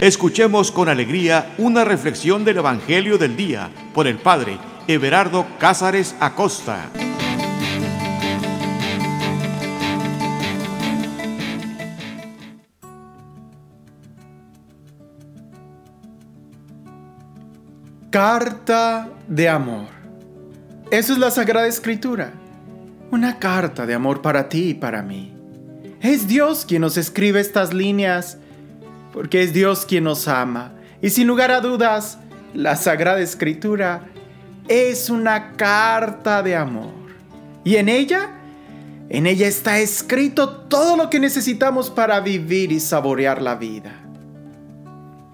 Escuchemos 0.00 0.70
con 0.70 0.88
alegría 0.88 1.54
una 1.58 1.84
reflexión 1.84 2.44
del 2.44 2.58
Evangelio 2.58 3.18
del 3.18 3.36
Día 3.36 3.68
por 3.92 4.06
el 4.06 4.16
Padre 4.18 4.56
Everardo 4.86 5.44
Cázares 5.58 6.14
Acosta. 6.20 6.88
Carta 18.10 19.08
de 19.26 19.48
amor. 19.48 19.88
Eso 20.92 21.12
es 21.12 21.18
la 21.18 21.32
Sagrada 21.32 21.66
Escritura. 21.66 22.32
Una 23.10 23.40
carta 23.40 23.84
de 23.84 23.94
amor 23.94 24.22
para 24.22 24.48
ti 24.48 24.68
y 24.68 24.74
para 24.74 25.02
mí. 25.02 25.34
Es 26.00 26.28
Dios 26.28 26.64
quien 26.64 26.82
nos 26.82 26.96
escribe 26.96 27.40
estas 27.40 27.74
líneas 27.74 28.38
porque 29.18 29.42
es 29.42 29.52
Dios 29.52 29.84
quien 29.84 30.04
nos 30.04 30.28
ama. 30.28 30.74
Y 31.02 31.10
sin 31.10 31.26
lugar 31.26 31.50
a 31.50 31.60
dudas, 31.60 32.18
la 32.54 32.76
Sagrada 32.76 33.18
Escritura 33.18 34.02
es 34.68 35.10
una 35.10 35.56
carta 35.56 36.40
de 36.44 36.54
amor. 36.54 36.92
Y 37.64 37.74
en 37.78 37.88
ella, 37.88 38.30
en 39.08 39.26
ella 39.26 39.48
está 39.48 39.80
escrito 39.80 40.48
todo 40.68 40.96
lo 40.96 41.10
que 41.10 41.18
necesitamos 41.18 41.90
para 41.90 42.20
vivir 42.20 42.70
y 42.70 42.78
saborear 42.78 43.42
la 43.42 43.56
vida. 43.56 43.90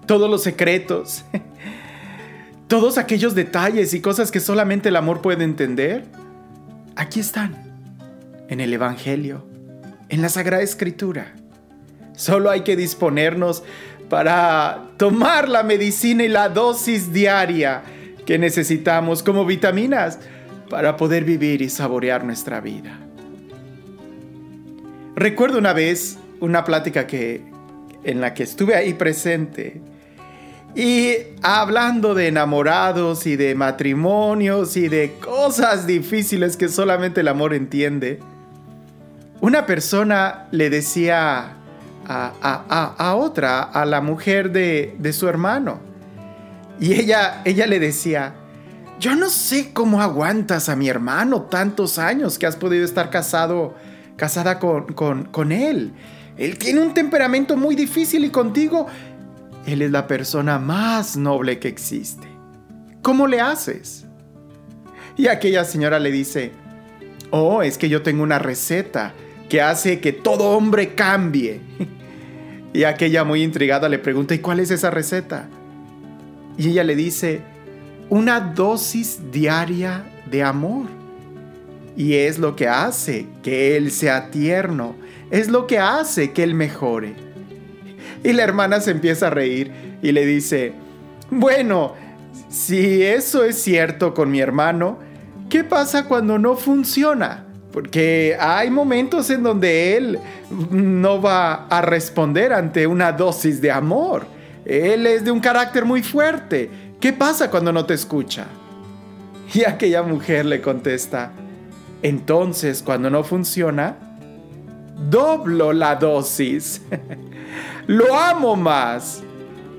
Todos 0.07 0.31
los 0.31 0.41
secretos, 0.41 1.23
todos 2.67 2.97
aquellos 2.97 3.35
detalles 3.35 3.93
y 3.93 4.01
cosas 4.01 4.31
que 4.31 4.39
solamente 4.39 4.89
el 4.89 4.95
amor 4.95 5.21
puede 5.21 5.43
entender, 5.43 6.05
aquí 6.95 7.19
están, 7.19 7.55
en 8.49 8.61
el 8.61 8.73
Evangelio, 8.73 9.45
en 10.09 10.23
la 10.23 10.29
Sagrada 10.29 10.63
Escritura. 10.63 11.35
Solo 12.15 12.49
hay 12.49 12.61
que 12.61 12.75
disponernos 12.75 13.63
para 14.09 14.89
tomar 14.97 15.49
la 15.49 15.63
medicina 15.63 16.23
y 16.23 16.27
la 16.27 16.49
dosis 16.49 17.11
diaria 17.11 17.83
que 18.25 18.37
necesitamos 18.37 19.23
como 19.23 19.45
vitaminas 19.45 20.19
para 20.69 20.97
poder 20.97 21.23
vivir 21.23 21.61
y 21.61 21.69
saborear 21.69 22.23
nuestra 22.23 22.59
vida. 22.59 22.99
Recuerdo 25.15 25.59
una 25.59 25.73
vez 25.73 26.17
una 26.39 26.63
plática 26.63 27.07
que 27.07 27.41
en 28.03 28.21
la 28.21 28.33
que 28.33 28.43
estuve 28.43 28.75
ahí 28.75 28.93
presente 28.93 29.81
y 30.75 31.13
hablando 31.41 32.13
de 32.13 32.27
enamorados 32.27 33.25
y 33.25 33.37
de 33.37 33.55
matrimonios 33.55 34.75
y 34.75 34.89
de 34.89 35.13
cosas 35.23 35.87
difíciles 35.87 36.57
que 36.57 36.67
solamente 36.67 37.21
el 37.21 37.29
amor 37.29 37.53
entiende. 37.53 38.19
Una 39.39 39.65
persona 39.65 40.47
le 40.51 40.69
decía 40.69 41.55
a, 42.07 43.15
otra, 43.15 43.61
a 43.61 43.85
la 43.85 44.01
mujer 44.01 44.51
de, 44.51 44.95
de, 44.99 45.13
su 45.13 45.27
hermano. 45.27 45.79
Y 46.79 46.93
ella, 46.93 47.41
ella 47.45 47.67
le 47.67 47.79
decía, 47.79 48.35
yo 48.99 49.15
no 49.15 49.29
sé 49.29 49.71
cómo 49.73 50.01
aguantas 50.01 50.69
a 50.69 50.75
mi 50.75 50.89
hermano 50.89 51.43
tantos 51.43 51.99
años 51.99 52.37
que 52.37 52.45
has 52.45 52.55
podido 52.55 52.85
estar 52.85 53.09
casado, 53.09 53.75
casada 54.15 54.59
con, 54.59 54.93
con, 54.93 55.25
con 55.25 55.51
él. 55.51 55.93
Él 56.37 56.57
tiene 56.57 56.81
un 56.81 56.93
temperamento 56.93 57.55
muy 57.57 57.75
difícil 57.75 58.25
y 58.25 58.29
contigo, 58.29 58.87
él 59.65 59.81
es 59.81 59.91
la 59.91 60.07
persona 60.07 60.59
más 60.59 61.17
noble 61.17 61.59
que 61.59 61.67
existe. 61.67 62.27
¿Cómo 63.01 63.27
le 63.27 63.41
haces? 63.41 64.05
Y 65.17 65.27
aquella 65.27 65.63
señora 65.63 65.99
le 65.99 66.11
dice, 66.11 66.51
oh, 67.31 67.63
es 67.63 67.77
que 67.77 67.89
yo 67.89 68.01
tengo 68.01 68.23
una 68.23 68.39
receta 68.39 69.13
que 69.49 69.61
hace 69.61 69.99
que 69.99 70.11
todo 70.11 70.51
hombre 70.51 70.95
cambie. 70.95 71.61
Y 72.73 72.83
aquella 72.83 73.23
muy 73.23 73.41
intrigada 73.41 73.87
le 73.87 73.99
pregunta, 73.99 74.35
¿y 74.35 74.39
cuál 74.39 74.59
es 74.59 74.69
esa 74.69 74.91
receta? 74.91 75.47
Y 76.57 76.71
ella 76.71 76.83
le 76.83 76.97
dice, 76.97 77.39
una 78.09 78.39
dosis 78.41 79.31
diaria 79.31 80.03
de 80.29 80.43
amor. 80.43 80.87
Y 81.95 82.15
es 82.15 82.37
lo 82.37 82.57
que 82.57 82.67
hace 82.67 83.27
que 83.41 83.77
él 83.77 83.91
sea 83.91 84.29
tierno, 84.29 84.95
es 85.31 85.47
lo 85.47 85.67
que 85.67 85.79
hace 85.79 86.33
que 86.33 86.43
él 86.43 86.53
mejore. 86.53 87.15
Y 88.25 88.33
la 88.33 88.43
hermana 88.43 88.81
se 88.81 88.91
empieza 88.91 89.27
a 89.27 89.29
reír 89.29 89.71
y 90.01 90.11
le 90.11 90.25
dice, 90.25 90.73
bueno, 91.29 91.93
si 92.49 93.03
eso 93.03 93.45
es 93.45 93.57
cierto 93.61 94.13
con 94.13 94.31
mi 94.31 94.41
hermano, 94.41 94.99
¿qué 95.49 95.63
pasa 95.63 96.05
cuando 96.09 96.37
no 96.37 96.57
funciona? 96.57 97.44
Porque 97.75 98.37
hay 98.39 98.69
momentos 98.69 99.29
en 99.29 99.43
donde 99.43 99.97
Él 99.97 100.17
no 100.71 101.21
va 101.21 101.67
a 101.67 101.81
responder 101.81 102.53
ante 102.53 102.87
una 102.87 103.11
dosis 103.11 103.59
de 103.59 103.69
amor. 103.69 104.25
Él 104.63 105.05
es 105.05 105.25
de 105.25 105.31
un 105.31 105.41
carácter 105.41 105.83
muy 105.83 106.01
fuerte. 106.01 106.69
¿Qué 107.01 107.11
pasa 107.11 107.51
cuando 107.51 107.73
no 107.73 107.85
te 107.85 107.93
escucha? 107.93 108.45
Y 109.53 109.65
aquella 109.65 110.03
mujer 110.03 110.45
le 110.45 110.61
contesta, 110.61 111.33
entonces 112.01 112.81
cuando 112.81 113.09
no 113.09 113.25
funciona, 113.25 113.97
doblo 115.09 115.73
la 115.73 115.97
dosis. 115.97 116.81
Lo 117.87 118.15
amo 118.17 118.55
más. 118.55 119.21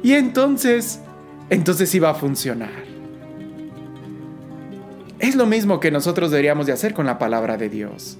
Y 0.03 0.13
entonces, 0.13 1.01
entonces 1.49 2.03
va 2.03 2.11
a 2.11 2.15
funcionar. 2.15 2.86
Es 5.27 5.35
lo 5.35 5.45
mismo 5.45 5.81
que 5.81 5.91
nosotros 5.91 6.31
deberíamos 6.31 6.67
de 6.67 6.73
hacer 6.73 6.95
con 6.95 7.05
la 7.05 7.19
palabra 7.19 7.57
de 7.57 7.69
Dios. 7.69 8.17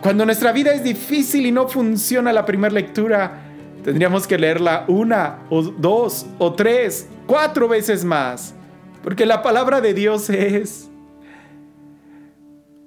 Cuando 0.00 0.24
nuestra 0.24 0.52
vida 0.52 0.72
es 0.72 0.84
difícil 0.84 1.44
y 1.44 1.50
no 1.50 1.66
funciona 1.66 2.32
la 2.32 2.46
primera 2.46 2.72
lectura, 2.72 3.42
tendríamos 3.82 4.28
que 4.28 4.38
leerla 4.38 4.84
una 4.86 5.40
o 5.50 5.60
dos 5.62 6.26
o 6.38 6.52
tres, 6.52 7.08
cuatro 7.26 7.66
veces 7.66 8.04
más. 8.04 8.54
Porque 9.02 9.26
la 9.26 9.42
palabra 9.42 9.80
de 9.80 9.92
Dios 9.92 10.30
es 10.30 10.88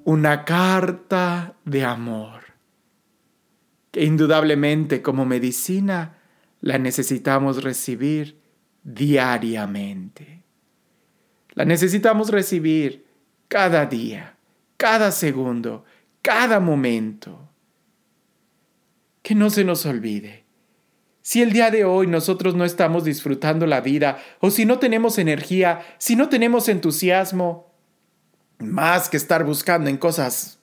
una 0.06 0.46
carta 0.46 1.54
de 1.66 1.84
amor. 1.84 2.44
Que 3.92 4.06
indudablemente 4.06 5.02
como 5.02 5.26
medicina 5.26 6.16
la 6.62 6.78
necesitamos 6.78 7.62
recibir 7.62 8.40
diariamente. 8.86 10.44
La 11.56 11.66
necesitamos 11.66 12.30
recibir 12.30 13.07
cada 13.48 13.86
día, 13.86 14.36
cada 14.78 15.12
segundo, 15.12 15.86
cada 16.22 16.60
momento. 16.60 17.50
Que 19.22 19.36
no 19.36 19.50
se 19.50 19.64
nos 19.64 19.86
olvide. 19.86 20.46
Si 21.22 21.42
el 21.42 21.52
día 21.52 21.70
de 21.72 21.84
hoy 21.84 22.08
nosotros 22.08 22.56
no 22.56 22.64
estamos 22.64 23.04
disfrutando 23.04 23.66
la 23.66 23.82
vida, 23.82 24.20
o 24.40 24.50
si 24.50 24.66
no 24.66 24.80
tenemos 24.80 25.18
energía, 25.18 25.82
si 25.98 26.16
no 26.16 26.30
tenemos 26.30 26.70
entusiasmo, 26.70 27.74
más 28.60 29.10
que 29.10 29.18
estar 29.18 29.44
buscando 29.44 29.90
en 29.90 29.98
cosas 29.98 30.60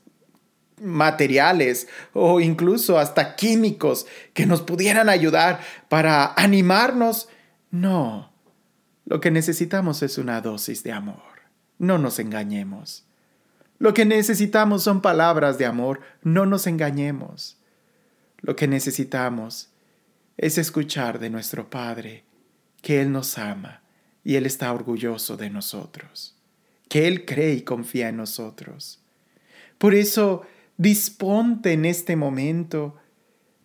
materiales 0.80 1.86
o 2.12 2.40
incluso 2.40 2.98
hasta 2.98 3.36
químicos 3.36 4.06
que 4.32 4.46
nos 4.46 4.62
pudieran 4.62 5.08
ayudar 5.08 5.60
para 5.88 6.32
animarnos, 6.34 7.28
no. 7.70 8.32
Lo 9.04 9.20
que 9.20 9.30
necesitamos 9.30 10.02
es 10.02 10.18
una 10.18 10.40
dosis 10.40 10.82
de 10.82 10.92
amor. 10.92 11.33
No 11.78 11.98
nos 11.98 12.18
engañemos. 12.18 13.04
Lo 13.78 13.92
que 13.92 14.04
necesitamos 14.04 14.82
son 14.82 15.00
palabras 15.00 15.58
de 15.58 15.66
amor, 15.66 16.00
no 16.22 16.46
nos 16.46 16.66
engañemos. 16.66 17.58
Lo 18.40 18.56
que 18.56 18.68
necesitamos 18.68 19.70
es 20.36 20.58
escuchar 20.58 21.18
de 21.18 21.30
nuestro 21.30 21.70
Padre 21.70 22.24
que 22.82 23.00
Él 23.00 23.12
nos 23.12 23.38
ama 23.38 23.82
y 24.22 24.36
Él 24.36 24.46
está 24.46 24.72
orgulloso 24.72 25.36
de 25.36 25.50
nosotros, 25.50 26.36
que 26.88 27.06
Él 27.06 27.24
cree 27.24 27.54
y 27.54 27.62
confía 27.62 28.08
en 28.08 28.16
nosotros. 28.16 29.00
Por 29.78 29.94
eso, 29.94 30.42
disponte 30.76 31.72
en 31.72 31.84
este 31.84 32.16
momento 32.16 32.96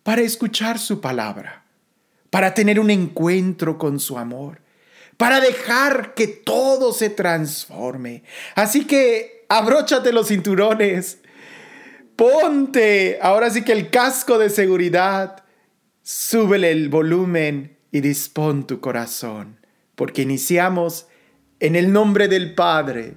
para 0.02 0.22
escuchar 0.22 0.78
su 0.78 1.00
palabra, 1.00 1.64
para 2.30 2.54
tener 2.54 2.80
un 2.80 2.90
encuentro 2.90 3.78
con 3.78 4.00
su 4.00 4.18
amor 4.18 4.60
para 5.20 5.38
dejar 5.38 6.14
que 6.14 6.26
todo 6.26 6.94
se 6.94 7.10
transforme. 7.10 8.22
Así 8.54 8.86
que 8.86 9.44
abróchate 9.50 10.14
los 10.14 10.28
cinturones, 10.28 11.18
ponte 12.16 13.18
ahora 13.20 13.50
sí 13.50 13.62
que 13.62 13.72
el 13.72 13.90
casco 13.90 14.38
de 14.38 14.48
seguridad, 14.48 15.44
súbele 16.02 16.70
el 16.70 16.88
volumen 16.88 17.76
y 17.92 18.00
dispón 18.00 18.66
tu 18.66 18.80
corazón, 18.80 19.60
porque 19.94 20.22
iniciamos 20.22 21.06
en 21.58 21.76
el 21.76 21.92
nombre 21.92 22.26
del 22.26 22.54
Padre, 22.54 23.12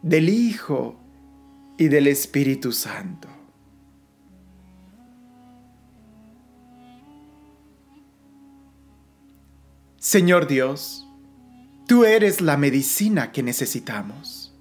del 0.00 0.30
Hijo 0.30 0.98
y 1.76 1.88
del 1.88 2.06
Espíritu 2.06 2.72
Santo. 2.72 3.28
Señor 10.06 10.46
Dios, 10.46 11.04
tú 11.88 12.04
eres 12.04 12.40
la 12.40 12.56
medicina 12.56 13.32
que 13.32 13.42
necesitamos. 13.42 14.54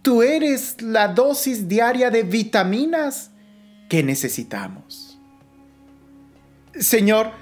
Tú 0.00 0.22
eres 0.22 0.80
la 0.80 1.08
dosis 1.08 1.66
diaria 1.66 2.08
de 2.08 2.22
vitaminas 2.22 3.32
que 3.88 4.04
necesitamos. 4.04 5.18
Señor, 6.78 7.32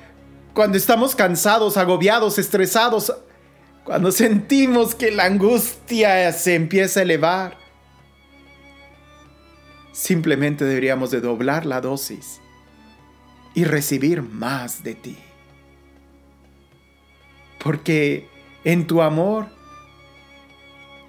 cuando 0.54 0.78
estamos 0.78 1.14
cansados, 1.14 1.76
agobiados, 1.76 2.38
estresados, 2.38 3.12
cuando 3.84 4.10
sentimos 4.10 4.94
que 4.94 5.10
la 5.10 5.26
angustia 5.26 6.32
se 6.32 6.54
empieza 6.54 7.00
a 7.00 7.02
elevar. 7.02 7.58
Simplemente 9.92 10.64
deberíamos 10.64 11.10
de 11.10 11.20
doblar 11.20 11.66
la 11.66 11.82
dosis 11.82 12.40
y 13.52 13.64
recibir 13.64 14.22
más 14.22 14.82
de 14.82 14.94
ti. 14.94 15.18
Porque 17.64 18.28
en 18.62 18.86
tu 18.86 19.00
amor, 19.00 19.46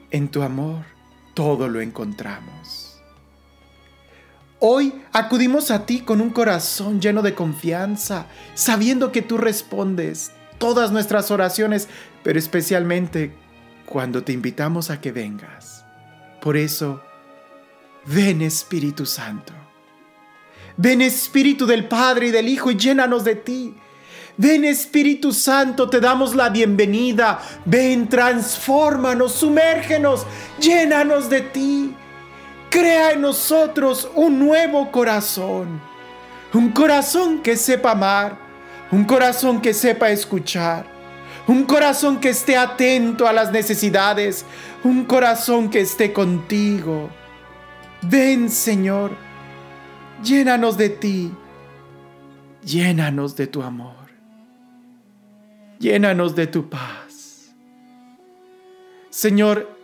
en 0.09 0.29
tu 0.29 0.41
amor, 0.41 0.85
todo 1.33 1.67
lo 1.67 1.81
encontramos. 1.81 3.01
Hoy 4.59 4.93
acudimos 5.11 5.69
a 5.69 5.85
ti 5.85 5.99
con 5.99 6.21
un 6.21 6.29
corazón 6.29 7.01
lleno 7.01 7.21
de 7.21 7.35
confianza, 7.35 8.27
sabiendo 8.53 9.11
que 9.11 9.21
tú 9.21 9.37
respondes 9.37 10.31
todas 10.57 10.91
nuestras 10.91 11.29
oraciones, 11.29 11.89
pero 12.23 12.39
especialmente 12.39 13.33
cuando 13.85 14.23
te 14.23 14.31
invitamos 14.31 14.89
a 14.89 15.01
que 15.01 15.11
vengas. 15.11 15.85
Por 16.41 16.55
eso, 16.55 17.01
ven 18.05 18.41
Espíritu 18.41 19.05
Santo. 19.05 19.51
Ven 20.77 21.01
Espíritu 21.01 21.65
del 21.65 21.87
Padre 21.87 22.27
y 22.27 22.31
del 22.31 22.47
Hijo 22.47 22.71
y 22.71 22.77
llénanos 22.77 23.25
de 23.25 23.35
ti. 23.35 23.75
Ven 24.37 24.65
Espíritu 24.65 25.31
Santo, 25.31 25.89
te 25.89 26.01
damos 26.01 26.35
la 26.35 26.49
bienvenida. 26.49 27.39
Ven, 27.63 28.09
transfórmanos, 28.09 29.31
sumérgenos, 29.33 30.25
llénanos 30.59 31.29
de 31.29 31.41
ti. 31.41 31.95
Crea 32.69 33.11
en 33.13 33.21
nosotros 33.21 34.09
un 34.13 34.37
nuevo 34.39 34.91
corazón. 34.91 35.79
Un 36.53 36.69
corazón 36.71 37.41
que 37.41 37.55
sepa 37.55 37.91
amar. 37.91 38.37
Un 38.91 39.05
corazón 39.05 39.61
que 39.61 39.73
sepa 39.73 40.09
escuchar. 40.09 40.85
Un 41.47 41.63
corazón 41.63 42.19
que 42.19 42.29
esté 42.29 42.57
atento 42.57 43.27
a 43.27 43.33
las 43.33 43.53
necesidades. 43.53 44.45
Un 44.83 45.05
corazón 45.05 45.69
que 45.69 45.79
esté 45.79 46.11
contigo. 46.11 47.09
Ven 48.01 48.49
Señor, 48.49 49.11
llénanos 50.21 50.77
de 50.77 50.89
ti. 50.89 51.31
Llénanos 52.63 53.35
de 53.35 53.47
tu 53.47 53.63
amor. 53.63 54.04
Llénanos 55.79 56.35
de 56.35 56.47
tu 56.47 56.69
paz. 56.69 57.53
Señor, 59.09 59.77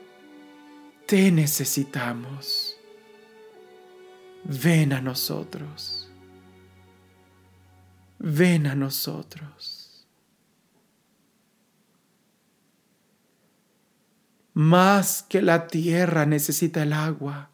te 1.05 1.31
necesitamos. 1.31 2.77
Ven 4.43 4.93
a 4.93 5.01
nosotros. 5.01 6.09
Ven 8.19 8.67
a 8.67 8.75
nosotros. 8.75 10.05
Más 14.53 15.23
que 15.23 15.41
la 15.41 15.67
tierra 15.67 16.25
necesita 16.25 16.83
el 16.83 16.93
agua, 16.93 17.49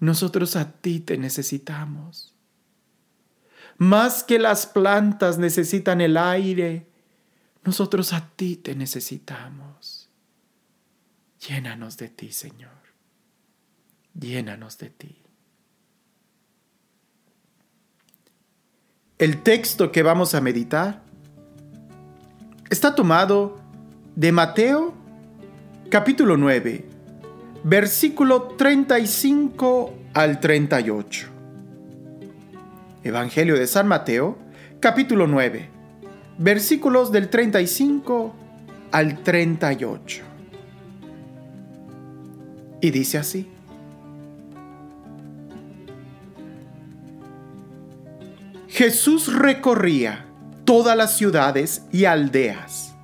nosotros 0.00 0.56
a 0.56 0.72
ti 0.72 0.98
te 1.00 1.16
necesitamos. 1.16 2.34
Más 3.78 4.24
que 4.24 4.38
las 4.38 4.66
plantas 4.66 5.38
necesitan 5.38 6.00
el 6.00 6.16
aire, 6.16 6.91
nosotros 7.64 8.12
a 8.12 8.28
ti 8.36 8.56
te 8.56 8.74
necesitamos. 8.74 10.08
Llénanos 11.48 11.96
de 11.96 12.08
ti, 12.08 12.32
Señor. 12.32 12.70
Llénanos 14.18 14.78
de 14.78 14.90
ti. 14.90 15.16
El 19.18 19.42
texto 19.42 19.92
que 19.92 20.02
vamos 20.02 20.34
a 20.34 20.40
meditar 20.40 21.02
está 22.70 22.94
tomado 22.94 23.60
de 24.16 24.32
Mateo 24.32 25.02
capítulo 25.92 26.38
9, 26.38 26.86
versículo 27.64 28.44
35 28.56 29.94
al 30.14 30.40
38. 30.40 31.28
Evangelio 33.04 33.58
de 33.58 33.66
San 33.66 33.88
Mateo, 33.88 34.38
capítulo 34.80 35.26
9, 35.26 35.68
versículos 36.42 37.12
del 37.12 37.28
35 37.28 38.34
al 38.90 39.22
38. 39.22 40.22
Y 42.80 42.90
dice 42.90 43.18
así. 43.18 43.48
Jesús 48.68 49.32
recorría 49.32 50.26
todas 50.64 50.96
las 50.96 51.16
ciudades 51.16 51.82
y 51.92 52.06
aldeas, 52.06 52.94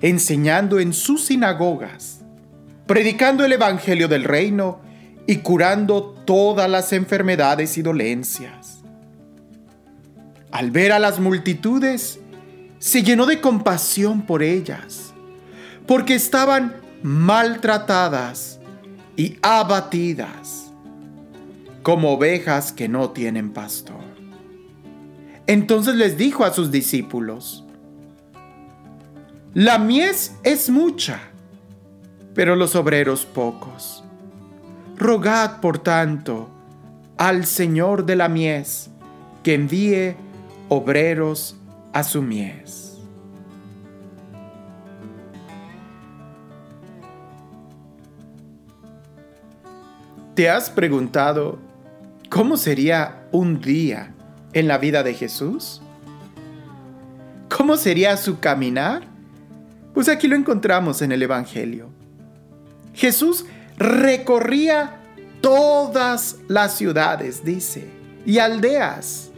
enseñando 0.00 0.78
en 0.78 0.94
sus 0.94 1.26
sinagogas, 1.26 2.20
predicando 2.86 3.44
el 3.44 3.52
Evangelio 3.52 4.08
del 4.08 4.24
reino 4.24 4.80
y 5.26 5.38
curando 5.38 6.14
todas 6.24 6.70
las 6.70 6.92
enfermedades 6.94 7.76
y 7.76 7.82
dolencias. 7.82 8.78
Al 10.50 10.70
ver 10.70 10.92
a 10.92 10.98
las 10.98 11.20
multitudes, 11.20 12.20
se 12.78 13.02
llenó 13.02 13.26
de 13.26 13.40
compasión 13.40 14.22
por 14.22 14.42
ellas, 14.42 15.12
porque 15.86 16.14
estaban 16.14 16.76
maltratadas 17.02 18.60
y 19.16 19.36
abatidas, 19.42 20.72
como 21.82 22.12
ovejas 22.12 22.72
que 22.72 22.88
no 22.88 23.10
tienen 23.10 23.52
pastor. 23.52 24.04
Entonces 25.46 25.94
les 25.94 26.18
dijo 26.18 26.44
a 26.44 26.52
sus 26.52 26.70
discípulos, 26.70 27.64
La 29.54 29.78
mies 29.78 30.34
es 30.44 30.68
mucha, 30.68 31.20
pero 32.34 32.54
los 32.54 32.76
obreros 32.76 33.24
pocos. 33.24 34.04
Rogad, 34.96 35.60
por 35.60 35.78
tanto, 35.78 36.50
al 37.16 37.46
Señor 37.46 38.04
de 38.04 38.16
la 38.16 38.28
mies 38.28 38.90
que 39.42 39.54
envíe 39.54 40.16
obreros 40.68 41.57
a 41.92 42.02
su 42.02 42.22
mies. 42.22 42.98
¿Te 50.34 50.48
has 50.48 50.70
preguntado 50.70 51.58
cómo 52.30 52.56
sería 52.56 53.26
un 53.32 53.60
día 53.60 54.14
en 54.52 54.68
la 54.68 54.78
vida 54.78 55.02
de 55.02 55.14
Jesús? 55.14 55.82
¿Cómo 57.48 57.76
sería 57.76 58.16
su 58.16 58.38
caminar? 58.38 59.02
Pues 59.94 60.08
aquí 60.08 60.28
lo 60.28 60.36
encontramos 60.36 61.02
en 61.02 61.10
el 61.10 61.22
Evangelio. 61.22 61.88
Jesús 62.94 63.46
recorría 63.78 65.00
todas 65.40 66.36
las 66.46 66.76
ciudades, 66.76 67.44
dice, 67.44 67.88
y 68.24 68.38
aldeas 68.38 69.32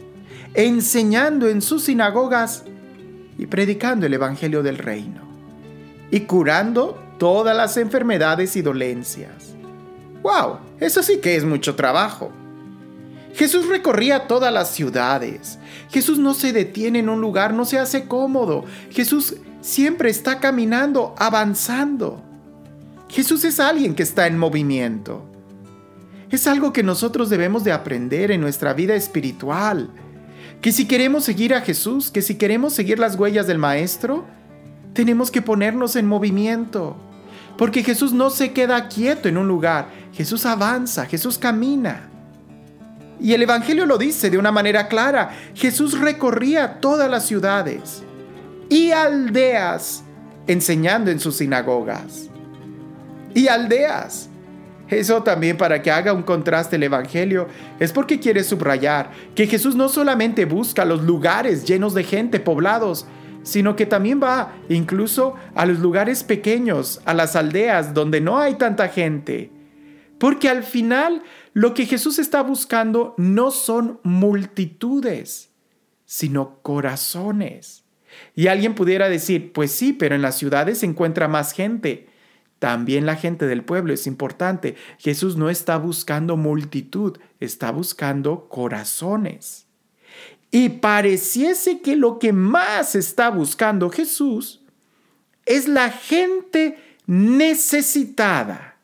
enseñando 0.53 1.47
en 1.47 1.61
sus 1.61 1.83
sinagogas 1.83 2.63
y 3.37 3.45
predicando 3.45 4.05
el 4.05 4.13
Evangelio 4.13 4.63
del 4.63 4.77
Reino, 4.77 5.21
y 6.11 6.21
curando 6.21 7.01
todas 7.17 7.55
las 7.55 7.77
enfermedades 7.77 8.55
y 8.55 8.61
dolencias. 8.61 9.55
¡Wow! 10.21 10.57
Eso 10.79 11.01
sí 11.01 11.17
que 11.17 11.35
es 11.35 11.43
mucho 11.43 11.75
trabajo. 11.75 12.31
Jesús 13.33 13.67
recorría 13.67 14.27
todas 14.27 14.53
las 14.53 14.69
ciudades. 14.71 15.57
Jesús 15.89 16.19
no 16.19 16.33
se 16.33 16.51
detiene 16.51 16.99
en 16.99 17.09
un 17.09 17.21
lugar, 17.21 17.53
no 17.53 17.65
se 17.65 17.79
hace 17.79 18.05
cómodo. 18.05 18.65
Jesús 18.89 19.35
siempre 19.61 20.09
está 20.09 20.39
caminando, 20.39 21.15
avanzando. 21.17 22.21
Jesús 23.07 23.43
es 23.45 23.59
alguien 23.59 23.95
que 23.95 24.03
está 24.03 24.27
en 24.27 24.37
movimiento. 24.37 25.23
Es 26.29 26.47
algo 26.47 26.71
que 26.71 26.83
nosotros 26.83 27.29
debemos 27.29 27.63
de 27.63 27.71
aprender 27.71 28.31
en 28.31 28.41
nuestra 28.41 28.73
vida 28.73 28.95
espiritual 28.95 29.89
que 30.61 30.71
si 30.71 30.87
queremos 30.87 31.23
seguir 31.23 31.53
a 31.53 31.61
Jesús, 31.61 32.11
que 32.11 32.21
si 32.21 32.35
queremos 32.35 32.73
seguir 32.73 32.99
las 32.99 33.15
huellas 33.15 33.47
del 33.47 33.57
Maestro, 33.57 34.25
tenemos 34.93 35.31
que 35.31 35.41
ponernos 35.41 35.95
en 35.95 36.05
movimiento. 36.05 36.95
Porque 37.57 37.83
Jesús 37.83 38.13
no 38.13 38.29
se 38.29 38.53
queda 38.53 38.87
quieto 38.87 39.27
en 39.27 39.37
un 39.37 39.47
lugar, 39.47 39.89
Jesús 40.13 40.45
avanza, 40.45 41.05
Jesús 41.05 41.37
camina. 41.37 42.09
Y 43.19 43.33
el 43.33 43.43
Evangelio 43.43 43.85
lo 43.85 43.97
dice 43.97 44.29
de 44.29 44.37
una 44.37 44.51
manera 44.51 44.87
clara, 44.87 45.31
Jesús 45.53 45.99
recorría 45.99 46.79
todas 46.79 47.09
las 47.09 47.25
ciudades 47.25 48.03
y 48.69 48.91
aldeas 48.91 50.03
enseñando 50.47 51.11
en 51.11 51.19
sus 51.19 51.37
sinagogas. 51.37 52.29
Y 53.33 53.47
aldeas. 53.47 54.30
Eso 54.91 55.23
también 55.23 55.55
para 55.55 55.81
que 55.81 55.89
haga 55.89 56.11
un 56.11 56.21
contraste 56.21 56.75
el 56.75 56.83
Evangelio 56.83 57.47
es 57.79 57.93
porque 57.93 58.19
quiere 58.19 58.43
subrayar 58.43 59.09
que 59.33 59.47
Jesús 59.47 59.73
no 59.73 59.87
solamente 59.87 60.43
busca 60.43 60.83
los 60.83 61.01
lugares 61.03 61.63
llenos 61.63 61.93
de 61.93 62.03
gente 62.03 62.41
poblados, 62.41 63.07
sino 63.41 63.77
que 63.77 63.85
también 63.85 64.21
va 64.21 64.53
incluso 64.67 65.35
a 65.55 65.65
los 65.65 65.79
lugares 65.79 66.25
pequeños, 66.25 67.01
a 67.05 67.13
las 67.13 67.37
aldeas 67.37 67.93
donde 67.93 68.19
no 68.19 68.37
hay 68.37 68.55
tanta 68.55 68.89
gente. 68.89 69.49
Porque 70.19 70.49
al 70.49 70.61
final 70.61 71.23
lo 71.53 71.73
que 71.73 71.85
Jesús 71.85 72.19
está 72.19 72.43
buscando 72.43 73.15
no 73.17 73.49
son 73.51 74.01
multitudes, 74.03 75.51
sino 76.03 76.59
corazones. 76.63 77.85
Y 78.35 78.47
alguien 78.47 78.75
pudiera 78.75 79.07
decir, 79.07 79.53
pues 79.53 79.71
sí, 79.71 79.93
pero 79.93 80.15
en 80.15 80.21
las 80.21 80.37
ciudades 80.37 80.79
se 80.79 80.85
encuentra 80.85 81.29
más 81.29 81.53
gente. 81.53 82.10
También 82.61 83.07
la 83.07 83.15
gente 83.15 83.47
del 83.47 83.63
pueblo 83.63 83.91
es 83.91 84.05
importante. 84.05 84.75
Jesús 84.99 85.35
no 85.35 85.49
está 85.49 85.77
buscando 85.77 86.37
multitud, 86.37 87.17
está 87.39 87.71
buscando 87.71 88.47
corazones. 88.49 89.65
Y 90.51 90.69
pareciese 90.69 91.81
que 91.81 91.95
lo 91.95 92.19
que 92.19 92.33
más 92.33 92.93
está 92.93 93.31
buscando 93.31 93.89
Jesús 93.89 94.61
es 95.47 95.67
la 95.67 95.89
gente 95.89 96.77
necesitada. 97.07 98.77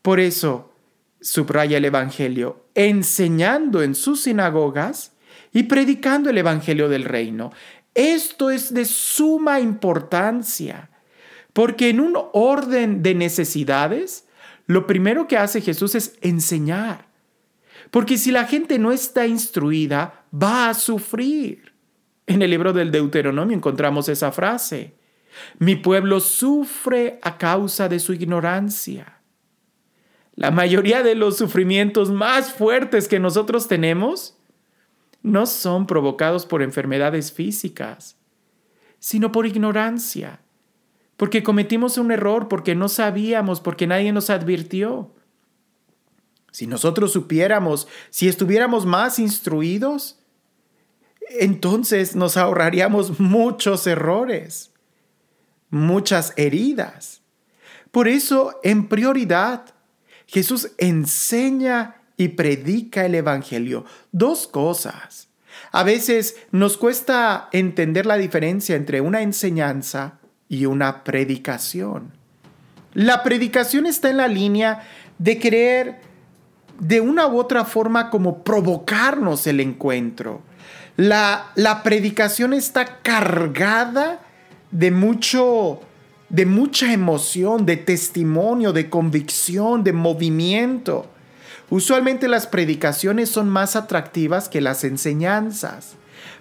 Por 0.00 0.18
eso, 0.18 0.72
subraya 1.20 1.76
el 1.76 1.84
Evangelio, 1.84 2.64
enseñando 2.74 3.82
en 3.82 3.94
sus 3.94 4.22
sinagogas 4.22 5.12
y 5.52 5.64
predicando 5.64 6.30
el 6.30 6.38
Evangelio 6.38 6.88
del 6.88 7.04
reino. 7.04 7.52
Esto 7.92 8.50
es 8.50 8.72
de 8.72 8.86
suma 8.86 9.60
importancia, 9.60 10.88
porque 11.56 11.88
en 11.88 12.00
un 12.00 12.18
orden 12.34 13.02
de 13.02 13.14
necesidades, 13.14 14.28
lo 14.66 14.86
primero 14.86 15.26
que 15.26 15.38
hace 15.38 15.62
Jesús 15.62 15.94
es 15.94 16.18
enseñar. 16.20 17.06
Porque 17.90 18.18
si 18.18 18.30
la 18.30 18.44
gente 18.44 18.78
no 18.78 18.92
está 18.92 19.26
instruida, 19.26 20.26
va 20.30 20.68
a 20.68 20.74
sufrir. 20.74 21.72
En 22.26 22.42
el 22.42 22.50
libro 22.50 22.74
del 22.74 22.90
Deuteronomio 22.90 23.56
encontramos 23.56 24.10
esa 24.10 24.32
frase. 24.32 24.96
Mi 25.58 25.76
pueblo 25.76 26.20
sufre 26.20 27.18
a 27.22 27.38
causa 27.38 27.88
de 27.88 28.00
su 28.00 28.12
ignorancia. 28.12 29.22
La 30.34 30.50
mayoría 30.50 31.02
de 31.02 31.14
los 31.14 31.38
sufrimientos 31.38 32.10
más 32.10 32.52
fuertes 32.52 33.08
que 33.08 33.18
nosotros 33.18 33.66
tenemos 33.66 34.36
no 35.22 35.46
son 35.46 35.86
provocados 35.86 36.44
por 36.44 36.60
enfermedades 36.60 37.32
físicas, 37.32 38.18
sino 38.98 39.32
por 39.32 39.46
ignorancia, 39.46 40.40
porque 41.16 41.42
cometimos 41.42 41.98
un 41.98 42.10
error, 42.12 42.48
porque 42.48 42.74
no 42.74 42.88
sabíamos, 42.88 43.60
porque 43.60 43.86
nadie 43.86 44.12
nos 44.12 44.30
advirtió. 44.30 45.14
Si 46.52 46.66
nosotros 46.66 47.12
supiéramos, 47.12 47.88
si 48.10 48.28
estuviéramos 48.28 48.86
más 48.86 49.18
instruidos, 49.18 50.18
entonces 51.38 52.16
nos 52.16 52.36
ahorraríamos 52.36 53.18
muchos 53.20 53.86
errores, 53.86 54.72
muchas 55.70 56.32
heridas. 56.36 57.22
Por 57.90 58.08
eso, 58.08 58.60
en 58.62 58.88
prioridad, 58.88 59.74
Jesús 60.26 60.72
enseña 60.78 62.02
y 62.16 62.28
predica 62.28 63.06
el 63.06 63.14
Evangelio. 63.14 63.84
Dos 64.12 64.46
cosas. 64.46 65.28
A 65.72 65.82
veces 65.82 66.36
nos 66.52 66.76
cuesta 66.76 67.48
entender 67.52 68.06
la 68.06 68.16
diferencia 68.16 68.76
entre 68.76 69.00
una 69.00 69.22
enseñanza 69.22 70.20
y 70.48 70.66
una 70.66 71.04
predicación. 71.04 72.12
La 72.94 73.22
predicación 73.22 73.86
está 73.86 74.10
en 74.10 74.16
la 74.16 74.28
línea 74.28 74.82
de 75.18 75.38
querer 75.38 76.00
de 76.78 77.00
una 77.00 77.26
u 77.26 77.38
otra 77.38 77.64
forma 77.64 78.10
como 78.10 78.42
provocarnos 78.42 79.46
el 79.46 79.60
encuentro. 79.60 80.42
La, 80.96 81.52
la 81.54 81.82
predicación 81.82 82.52
está 82.52 83.02
cargada 83.02 84.20
de 84.70 84.90
mucho 84.90 85.80
de 86.28 86.44
mucha 86.44 86.92
emoción, 86.92 87.66
de 87.66 87.76
testimonio, 87.76 88.72
de 88.72 88.90
convicción, 88.90 89.84
de 89.84 89.92
movimiento. 89.92 91.06
Usualmente 91.70 92.28
las 92.28 92.46
predicaciones 92.46 93.28
son 93.28 93.48
más 93.48 93.76
atractivas 93.76 94.48
que 94.48 94.60
las 94.60 94.84
enseñanzas, 94.84 95.94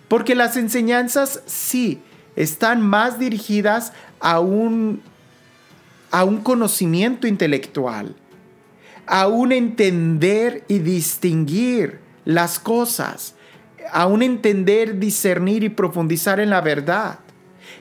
porque 0.07 0.35
las 0.35 0.57
enseñanzas 0.57 1.41
sí 1.45 2.01
están 2.35 2.81
más 2.81 3.19
dirigidas 3.19 3.93
a 4.19 4.39
un, 4.39 5.01
a 6.11 6.23
un 6.23 6.37
conocimiento 6.37 7.27
intelectual, 7.27 8.15
a 9.05 9.27
un 9.27 9.51
entender 9.51 10.63
y 10.67 10.79
distinguir 10.79 11.99
las 12.25 12.59
cosas, 12.59 13.35
a 13.91 14.07
un 14.07 14.23
entender, 14.23 14.99
discernir 14.99 15.63
y 15.63 15.69
profundizar 15.69 16.39
en 16.39 16.49
la 16.49 16.61
verdad. 16.61 17.19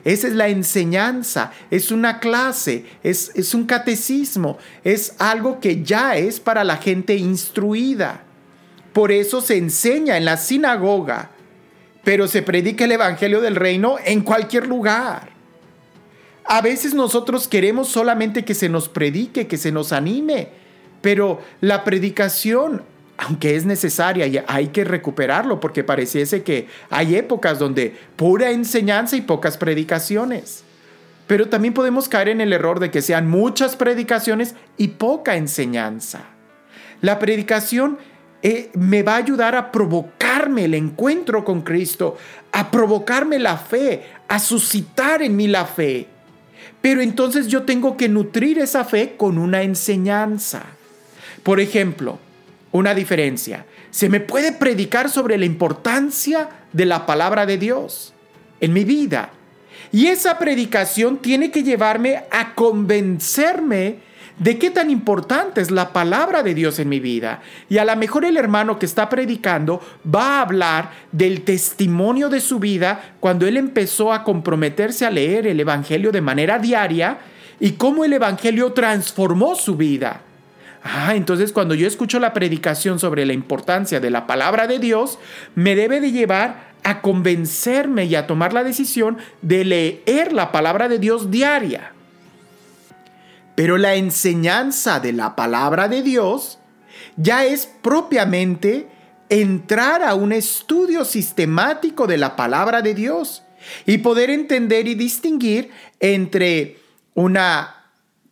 Esa 0.03 0.27
es 0.27 0.33
la 0.33 0.49
enseñanza, 0.49 1.51
es 1.71 1.91
una 1.91 2.19
clase, 2.19 2.85
es, 3.01 3.31
es 3.33 3.55
un 3.55 3.65
catecismo, 3.65 4.59
es 4.83 5.15
algo 5.17 5.59
que 5.59 5.83
ya 5.83 6.15
es 6.15 6.39
para 6.39 6.63
la 6.63 6.77
gente 6.77 7.15
instruida. 7.15 8.21
Por 8.93 9.11
eso 9.11 9.41
se 9.41 9.57
enseña 9.57 10.17
en 10.17 10.25
la 10.25 10.37
sinagoga, 10.37 11.31
pero 12.05 12.29
se 12.29 12.41
predica 12.41 12.85
el 12.85 12.93
Evangelio 12.93 13.41
del 13.41 13.57
Reino 13.57 13.97
en 14.05 14.21
cualquier 14.21 14.67
lugar. 14.67 15.29
A 16.45 16.61
veces 16.61 16.93
nosotros 16.93 17.49
queremos 17.49 17.89
solamente 17.89 18.45
que 18.45 18.53
se 18.53 18.69
nos 18.69 18.87
predique, 18.87 19.47
que 19.47 19.57
se 19.57 19.71
nos 19.73 19.91
anime, 19.91 20.49
pero 21.01 21.41
la 21.59 21.83
predicación 21.83 22.83
aunque 23.17 23.55
es 23.55 23.65
necesaria 23.65 24.27
y 24.27 24.43
hay 24.45 24.67
que 24.67 24.83
recuperarlo 24.83 25.61
porque 25.61 25.85
pareciese 25.85 26.43
que 26.43 26.67
hay 26.89 27.15
épocas 27.15 27.59
donde 27.59 27.95
pura 28.17 28.51
enseñanza 28.51 29.15
y 29.15 29.21
pocas 29.21 29.57
predicaciones. 29.57 30.63
Pero 31.25 31.47
también 31.47 31.73
podemos 31.73 32.09
caer 32.09 32.29
en 32.29 32.41
el 32.41 32.51
error 32.51 32.79
de 32.79 32.91
que 32.91 33.01
sean 33.01 33.29
muchas 33.29 33.77
predicaciones 33.77 34.55
y 34.77 34.89
poca 34.89 35.37
enseñanza. 35.37 36.25
La 37.01 37.17
predicación 37.17 37.97
eh, 38.41 38.69
me 38.73 39.03
va 39.03 39.13
a 39.13 39.17
ayudar 39.17 39.55
a 39.55 39.71
provocarme 39.71 40.65
el 40.65 40.73
encuentro 40.73 41.43
con 41.43 41.61
Cristo, 41.61 42.17
a 42.51 42.69
provocarme 42.69 43.39
la 43.39 43.57
fe, 43.57 44.03
a 44.27 44.39
suscitar 44.39 45.21
en 45.21 45.35
mí 45.35 45.47
la 45.47 45.65
fe. 45.65 46.07
Pero 46.81 47.01
entonces 47.01 47.47
yo 47.47 47.63
tengo 47.63 47.97
que 47.97 48.07
nutrir 48.07 48.59
esa 48.59 48.85
fe 48.85 49.15
con 49.17 49.37
una 49.37 49.63
enseñanza. 49.63 50.63
Por 51.41 51.59
ejemplo, 51.59 52.19
una 52.71 52.93
diferencia. 52.93 53.65
Se 53.89 54.09
me 54.09 54.19
puede 54.19 54.51
predicar 54.51 55.09
sobre 55.09 55.37
la 55.37 55.45
importancia 55.45 56.49
de 56.73 56.85
la 56.85 57.05
palabra 57.05 57.45
de 57.45 57.57
Dios 57.57 58.13
en 58.59 58.73
mi 58.73 58.83
vida. 58.83 59.31
Y 59.91 60.07
esa 60.07 60.37
predicación 60.37 61.17
tiene 61.17 61.51
que 61.51 61.63
llevarme 61.63 62.25
a 62.29 62.53
convencerme 62.53 63.99
de 64.37 64.59
qué 64.59 64.69
tan 64.69 64.89
importante 64.89 65.61
es 65.61 65.71
la 65.71 65.93
palabra 65.93 66.43
de 66.43 66.53
Dios 66.53 66.79
en 66.79 66.89
mi 66.89 66.99
vida. 66.99 67.41
Y 67.69 67.77
a 67.77 67.85
lo 67.85 67.95
mejor 67.95 68.25
el 68.25 68.37
hermano 68.37 68.77
que 68.77 68.85
está 68.85 69.07
predicando 69.09 69.81
va 70.13 70.39
a 70.39 70.41
hablar 70.41 70.91
del 71.11 71.43
testimonio 71.43 72.29
de 72.29 72.41
su 72.41 72.59
vida 72.59 73.15
cuando 73.19 73.47
él 73.47 73.57
empezó 73.57 74.11
a 74.11 74.23
comprometerse 74.23 75.05
a 75.05 75.11
leer 75.11 75.47
el 75.47 75.59
Evangelio 75.59 76.11
de 76.11 76.21
manera 76.21 76.59
diaria 76.59 77.19
y 77.59 77.73
cómo 77.73 78.03
el 78.03 78.13
Evangelio 78.13 78.73
transformó 78.73 79.55
su 79.55 79.77
vida. 79.77 80.21
Ah, 80.83 81.15
entonces 81.15 81.51
cuando 81.51 81.73
yo 81.73 81.87
escucho 81.87 82.19
la 82.19 82.33
predicación 82.33 82.99
sobre 82.99 83.25
la 83.25 83.33
importancia 83.33 83.99
de 83.99 84.11
la 84.11 84.27
palabra 84.27 84.67
de 84.67 84.77
Dios, 84.77 85.17
me 85.55 85.75
debe 85.75 85.99
de 85.99 86.11
llevar 86.11 86.75
a 86.83 87.01
convencerme 87.01 88.05
y 88.05 88.13
a 88.13 88.27
tomar 88.27 88.53
la 88.53 88.63
decisión 88.63 89.17
de 89.41 89.65
leer 89.65 90.31
la 90.31 90.51
palabra 90.51 90.87
de 90.87 90.99
Dios 90.99 91.31
diaria. 91.31 91.94
Pero 93.55 93.77
la 93.77 93.95
enseñanza 93.95 94.99
de 94.99 95.13
la 95.13 95.35
palabra 95.35 95.87
de 95.87 96.01
Dios 96.01 96.59
ya 97.15 97.45
es 97.45 97.65
propiamente 97.65 98.87
entrar 99.29 100.03
a 100.03 100.13
un 100.13 100.31
estudio 100.31 101.05
sistemático 101.05 102.05
de 102.05 102.17
la 102.17 102.35
palabra 102.35 102.81
de 102.81 102.93
Dios 102.93 103.43
y 103.85 103.97
poder 103.99 104.29
entender 104.29 104.87
y 104.87 104.95
distinguir 104.95 105.71
entre 105.99 106.77
una 107.15 107.75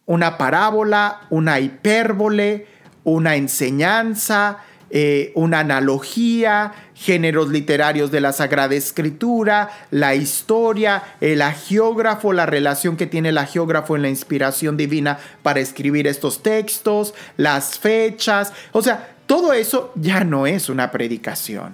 una 0.06 0.38
parábola, 0.38 1.22
una 1.30 1.60
hipérbole, 1.60 2.68
una 3.04 3.36
enseñanza, 3.36 4.60
eh, 4.96 5.32
una 5.34 5.60
analogía, 5.60 6.72
géneros 6.94 7.50
literarios 7.50 8.12
de 8.12 8.22
la 8.22 8.32
Sagrada 8.32 8.76
Escritura, 8.76 9.70
la 9.90 10.14
historia, 10.14 11.02
el 11.20 11.42
agiógrafo, 11.42 12.32
la 12.32 12.46
relación 12.46 12.96
que 12.96 13.08
tiene 13.08 13.30
el 13.30 13.40
agiógrafo 13.40 13.96
en 13.96 14.04
la 14.04 14.10
inspiración 14.10 14.78
divina 14.78 15.18
para 15.42 15.60
escribir 15.60 16.06
estos 16.06 16.44
textos, 16.44 17.14
las 17.38 17.80
fechas, 17.80 18.54
o 18.72 18.84
sea, 18.84 19.16
todo 19.26 19.52
eso 19.54 19.92
ya 19.96 20.24
no 20.24 20.46
es 20.46 20.70
una 20.70 20.92
predicación, 20.92 21.74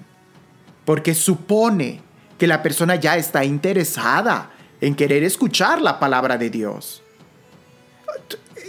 porque 0.85 1.13
supone 1.13 2.01
que 2.37 2.47
la 2.47 2.63
persona 2.63 2.95
ya 2.95 3.17
está 3.17 3.43
interesada 3.43 4.51
en 4.79 4.95
querer 4.95 5.23
escuchar 5.23 5.81
la 5.81 5.99
palabra 5.99 6.37
de 6.37 6.49
Dios 6.49 7.03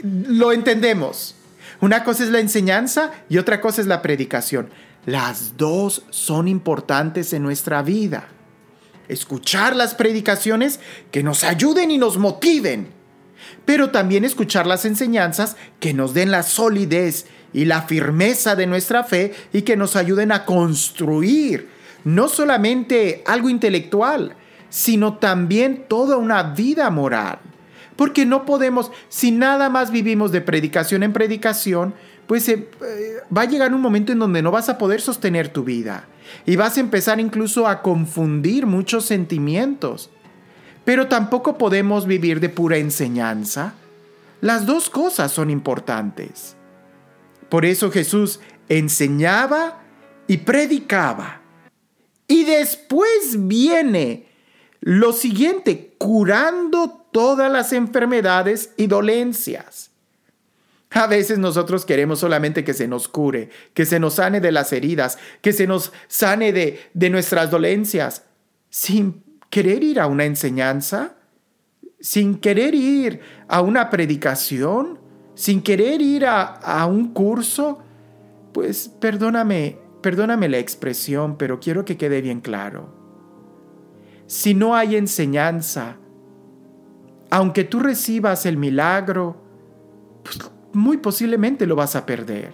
lo 0.02 0.52
entendemos. 0.52 1.34
Una 1.80 2.04
cosa 2.04 2.24
es 2.24 2.30
la 2.30 2.40
enseñanza 2.40 3.10
y 3.28 3.38
otra 3.38 3.60
cosa 3.60 3.80
es 3.80 3.86
la 3.86 4.02
predicación. 4.02 4.70
Las 5.06 5.56
dos 5.56 6.02
son 6.10 6.46
importantes 6.46 7.32
en 7.32 7.42
nuestra 7.42 7.82
vida. 7.82 8.28
Escuchar 9.08 9.74
las 9.74 9.94
predicaciones 9.94 10.78
que 11.10 11.22
nos 11.22 11.42
ayuden 11.42 11.90
y 11.90 11.98
nos 11.98 12.18
motiven, 12.18 12.88
pero 13.64 13.90
también 13.90 14.24
escuchar 14.24 14.66
las 14.66 14.84
enseñanzas 14.84 15.56
que 15.80 15.94
nos 15.94 16.12
den 16.12 16.30
la 16.30 16.42
solidez 16.42 17.26
y 17.52 17.64
la 17.64 17.82
firmeza 17.82 18.54
de 18.56 18.66
nuestra 18.66 19.02
fe 19.02 19.32
y 19.52 19.62
que 19.62 19.76
nos 19.76 19.96
ayuden 19.96 20.32
a 20.32 20.44
construir 20.44 21.68
no 22.04 22.28
solamente 22.28 23.22
algo 23.26 23.48
intelectual, 23.48 24.36
sino 24.68 25.18
también 25.18 25.86
toda 25.88 26.16
una 26.16 26.42
vida 26.42 26.90
moral. 26.90 27.38
Porque 28.00 28.24
no 28.24 28.46
podemos, 28.46 28.90
si 29.10 29.30
nada 29.30 29.68
más 29.68 29.90
vivimos 29.90 30.32
de 30.32 30.40
predicación 30.40 31.02
en 31.02 31.12
predicación, 31.12 31.92
pues 32.26 32.48
eh, 32.48 32.66
eh, 32.82 33.16
va 33.36 33.42
a 33.42 33.44
llegar 33.44 33.74
un 33.74 33.82
momento 33.82 34.10
en 34.10 34.18
donde 34.18 34.40
no 34.40 34.50
vas 34.50 34.70
a 34.70 34.78
poder 34.78 35.02
sostener 35.02 35.50
tu 35.50 35.64
vida. 35.64 36.08
Y 36.46 36.56
vas 36.56 36.78
a 36.78 36.80
empezar 36.80 37.20
incluso 37.20 37.68
a 37.68 37.82
confundir 37.82 38.64
muchos 38.64 39.04
sentimientos. 39.04 40.08
Pero 40.86 41.08
tampoco 41.08 41.58
podemos 41.58 42.06
vivir 42.06 42.40
de 42.40 42.48
pura 42.48 42.78
enseñanza. 42.78 43.74
Las 44.40 44.64
dos 44.64 44.88
cosas 44.88 45.30
son 45.30 45.50
importantes. 45.50 46.56
Por 47.50 47.66
eso 47.66 47.90
Jesús 47.90 48.40
enseñaba 48.70 49.82
y 50.26 50.38
predicaba. 50.38 51.42
Y 52.26 52.44
después 52.44 53.46
viene 53.46 54.26
lo 54.80 55.12
siguiente, 55.12 55.92
curando 55.98 56.99
todas 57.12 57.50
las 57.50 57.72
enfermedades 57.72 58.72
y 58.76 58.86
dolencias. 58.86 59.90
A 60.90 61.06
veces 61.06 61.38
nosotros 61.38 61.84
queremos 61.84 62.18
solamente 62.18 62.64
que 62.64 62.74
se 62.74 62.88
nos 62.88 63.06
cure, 63.06 63.48
que 63.74 63.86
se 63.86 64.00
nos 64.00 64.14
sane 64.14 64.40
de 64.40 64.50
las 64.50 64.72
heridas, 64.72 65.18
que 65.40 65.52
se 65.52 65.66
nos 65.66 65.92
sane 66.08 66.52
de, 66.52 66.80
de 66.94 67.10
nuestras 67.10 67.50
dolencias, 67.50 68.24
sin 68.70 69.22
querer 69.50 69.84
ir 69.84 70.00
a 70.00 70.08
una 70.08 70.24
enseñanza, 70.24 71.14
sin 72.00 72.38
querer 72.38 72.74
ir 72.74 73.20
a 73.46 73.60
una 73.60 73.88
predicación, 73.88 74.98
sin 75.34 75.62
querer 75.62 76.02
ir 76.02 76.26
a, 76.26 76.42
a 76.42 76.86
un 76.86 77.12
curso, 77.12 77.78
pues 78.52 78.88
perdóname, 78.88 79.78
perdóname 80.02 80.48
la 80.48 80.58
expresión, 80.58 81.38
pero 81.38 81.60
quiero 81.60 81.84
que 81.84 81.96
quede 81.96 82.20
bien 82.20 82.40
claro. 82.40 82.92
Si 84.26 84.54
no 84.54 84.74
hay 84.74 84.96
enseñanza, 84.96 85.99
aunque 87.30 87.64
tú 87.64 87.80
recibas 87.80 88.44
el 88.46 88.56
milagro, 88.56 89.36
pues 90.24 90.38
muy 90.72 90.98
posiblemente 90.98 91.66
lo 91.66 91.76
vas 91.76 91.96
a 91.96 92.06
perder. 92.06 92.52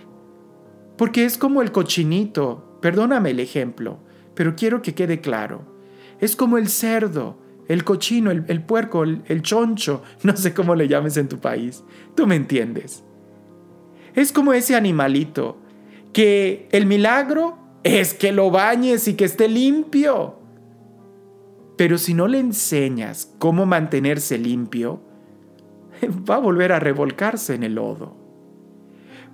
Porque 0.97 1.25
es 1.25 1.37
como 1.38 1.62
el 1.62 1.73
cochinito, 1.73 2.78
perdóname 2.80 3.30
el 3.30 3.40
ejemplo, 3.40 3.99
pero 4.35 4.54
quiero 4.54 4.83
que 4.83 4.95
quede 4.95 5.21
claro. 5.21 5.62
Es 6.21 6.37
como 6.37 6.59
el 6.59 6.68
cerdo, 6.68 7.38
el 7.68 7.85
cochino, 7.85 8.30
el, 8.30 8.62
puerco, 8.62 9.02
el, 9.02 9.23
el 9.26 9.42
choncho, 9.42 10.02
no 10.23 10.37
sé 10.37 10.54
cómo 10.54 10.75
le 10.75 10.88
llames 10.88 11.16
en 11.16 11.28
tu 11.28 11.38
país, 11.38 11.83
tú 12.14 12.26
me 12.26 12.37
entiendes. 12.37 13.02
Es 14.14 14.33
como 14.33 14.52
ese 14.52 14.75
animalito 14.75 15.59
que 16.12 16.68
el 16.73 16.87
milagro 16.87 17.59
es 17.83 18.14
que 18.14 18.33
lo 18.33 18.50
bañes 18.50 19.06
y 19.09 19.14
que 19.14 19.26
esté 19.26 19.49
limpio. 19.49 20.38
Pero 21.76 21.99
si 21.99 22.14
no 22.14 22.26
le 22.26 22.38
enseñas 22.38 23.33
cómo 23.38 23.66
mantenerse 23.66 24.38
limpio, 24.38 25.00
va 26.28 26.37
a 26.37 26.40
volver 26.40 26.73
a 26.73 26.80
revolcarse 26.80 27.54
en 27.54 27.62
el 27.62 27.75
lodo. 27.75 28.26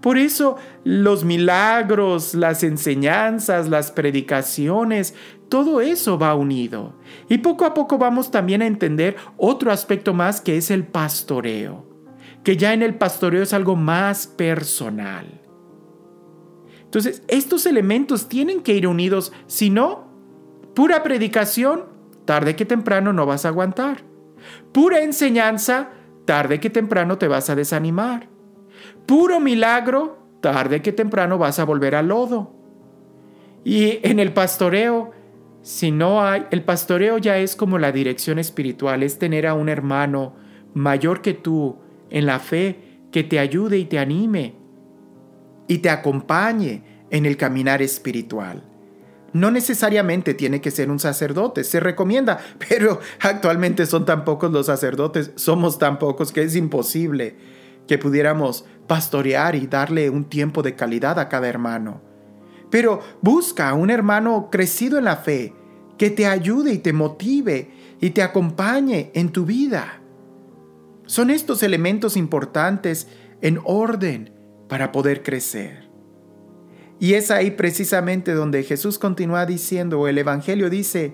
Por 0.01 0.19
eso 0.19 0.57
los 0.83 1.25
milagros, 1.25 2.35
las 2.35 2.65
enseñanzas, 2.65 3.69
las 3.69 3.93
predicaciones, 3.93 5.15
todo 5.49 5.81
eso 5.81 6.19
va 6.19 6.35
unido. 6.35 6.97
Y 7.29 7.39
poco 7.39 7.65
a 7.65 7.73
poco 7.73 7.99
vamos 7.99 8.33
también 8.33 8.63
a 8.63 8.67
entender 8.67 9.17
otro 9.37 9.71
aspecto 9.71 10.13
más 10.13 10.41
que 10.41 10.57
es 10.57 10.73
el 10.73 10.85
pastoreo, 10.85 11.87
que 12.43 12.57
ya 12.57 12.75
en 12.75 12.83
el 12.83 12.97
pastoreo 12.97 13.45
es 13.45 13.53
algo 13.53 13.77
más 13.77 14.27
personal. 14.27 15.41
Entonces, 16.83 17.23
estos 17.29 17.65
elementos 17.65 18.29
tienen 18.29 18.61
que 18.61 18.75
ir 18.75 18.89
unidos, 18.89 19.33
si 19.47 19.71
no, 19.71 20.09
pura 20.75 21.05
predicación, 21.05 21.92
tarde 22.25 22.57
que 22.57 22.65
temprano 22.65 23.13
no 23.13 23.27
vas 23.27 23.45
a 23.45 23.49
aguantar. 23.49 24.05
Pura 24.73 25.03
enseñanza, 25.03 25.91
tarde 26.25 26.61
que 26.61 26.71
temprano 26.71 27.19
te 27.19 27.29
vas 27.29 27.51
a 27.51 27.55
desanimar. 27.55 28.29
Puro 29.07 29.41
milagro, 29.41 30.19
tarde 30.41 30.83
que 30.83 30.93
temprano 30.93 31.39
vas 31.39 31.59
a 31.59 31.65
volver 31.65 31.95
al 31.95 32.09
lodo. 32.09 32.55
Y 33.65 34.01
en 34.03 34.19
el 34.19 34.33
pastoreo, 34.33 35.13
si 35.63 35.91
no 35.91 36.23
hay, 36.23 36.47
el 36.51 36.65
pastoreo 36.65 37.19
ya 37.19 37.39
es 37.39 37.55
como 37.55 37.79
la 37.79 37.93
dirección 37.93 38.39
espiritual, 38.39 39.03
es 39.03 39.19
tener 39.19 39.47
a 39.47 39.55
un 39.55 39.69
hermano 39.69 40.35
mayor 40.75 41.23
que 41.23 41.35
tú 41.35 41.79
en 42.11 42.27
la 42.27 42.39
fe 42.39 43.01
que 43.13 43.23
te 43.23 43.39
ayude 43.39 43.79
y 43.79 43.85
te 43.85 43.99
anime 43.99 44.57
y 45.69 45.79
te 45.79 45.91
acompañe 45.91 47.07
en 47.11 47.27
el 47.27 47.37
caminar 47.37 47.83
espiritual. 47.83 48.72
No 49.33 49.51
necesariamente 49.51 50.35
tiene 50.35 50.61
que 50.61 50.71
ser 50.71 50.91
un 50.91 50.99
sacerdote, 50.99 51.65
se 51.65 51.81
recomienda, 51.81 52.39
pero 52.69 53.01
actualmente 53.21 53.87
son 53.87 54.05
tan 54.05 54.25
pocos 54.25 54.51
los 54.51 54.67
sacerdotes, 54.67 55.33
somos 55.37 55.79
tan 55.79 55.99
pocos 55.99 56.33
que 56.33 56.43
es 56.43 56.57
imposible 56.57 57.37
que 57.87 57.99
pudiéramos 57.99 58.65
pastorear 58.87 59.55
y 59.55 59.67
darle 59.67 60.11
un 60.11 60.25
tiempo 60.25 60.63
de 60.63 60.75
calidad 60.75 61.19
a 61.19 61.29
cada 61.29 61.49
hermano. 61.49 62.01
Pero 62.71 63.01
busca 63.21 63.69
a 63.69 63.75
un 63.75 63.91
hermano 63.91 64.49
crecido 64.51 64.99
en 64.99 65.05
la 65.05 65.17
fe, 65.17 65.55
que 65.99 66.11
te 66.11 66.27
ayude 66.27 66.73
y 66.73 66.79
te 66.79 66.93
motive 66.93 67.71
y 68.01 68.11
te 68.11 68.23
acompañe 68.23 69.11
en 69.15 69.31
tu 69.31 69.45
vida. 69.45 70.01
Son 71.07 71.31
estos 71.31 71.63
elementos 71.63 72.17
importantes 72.17 73.09
en 73.41 73.61
orden 73.65 74.33
para 74.69 74.91
poder 74.91 75.23
crecer. 75.23 75.92
Y 77.03 77.15
es 77.15 77.33
ahí 77.33 77.51
precisamente 77.51 78.33
donde 78.33 78.63
Jesús 78.63 78.97
continúa 78.97 79.45
diciendo, 79.45 79.99
o 79.99 80.07
el 80.07 80.19
Evangelio 80.19 80.71
dice, 80.71 81.13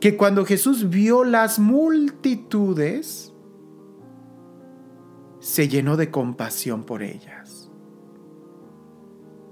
que 0.00 0.16
cuando 0.16 0.44
Jesús 0.44 0.90
vio 0.90 1.22
las 1.22 1.60
multitudes, 1.60 3.32
se 5.38 5.68
llenó 5.68 5.96
de 5.96 6.10
compasión 6.10 6.82
por 6.82 7.04
ellas. 7.04 7.70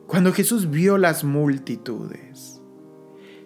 Cuando 0.09 0.33
Jesús 0.33 0.69
vio 0.69 0.99
las 0.99 1.23
multitudes, 1.23 2.61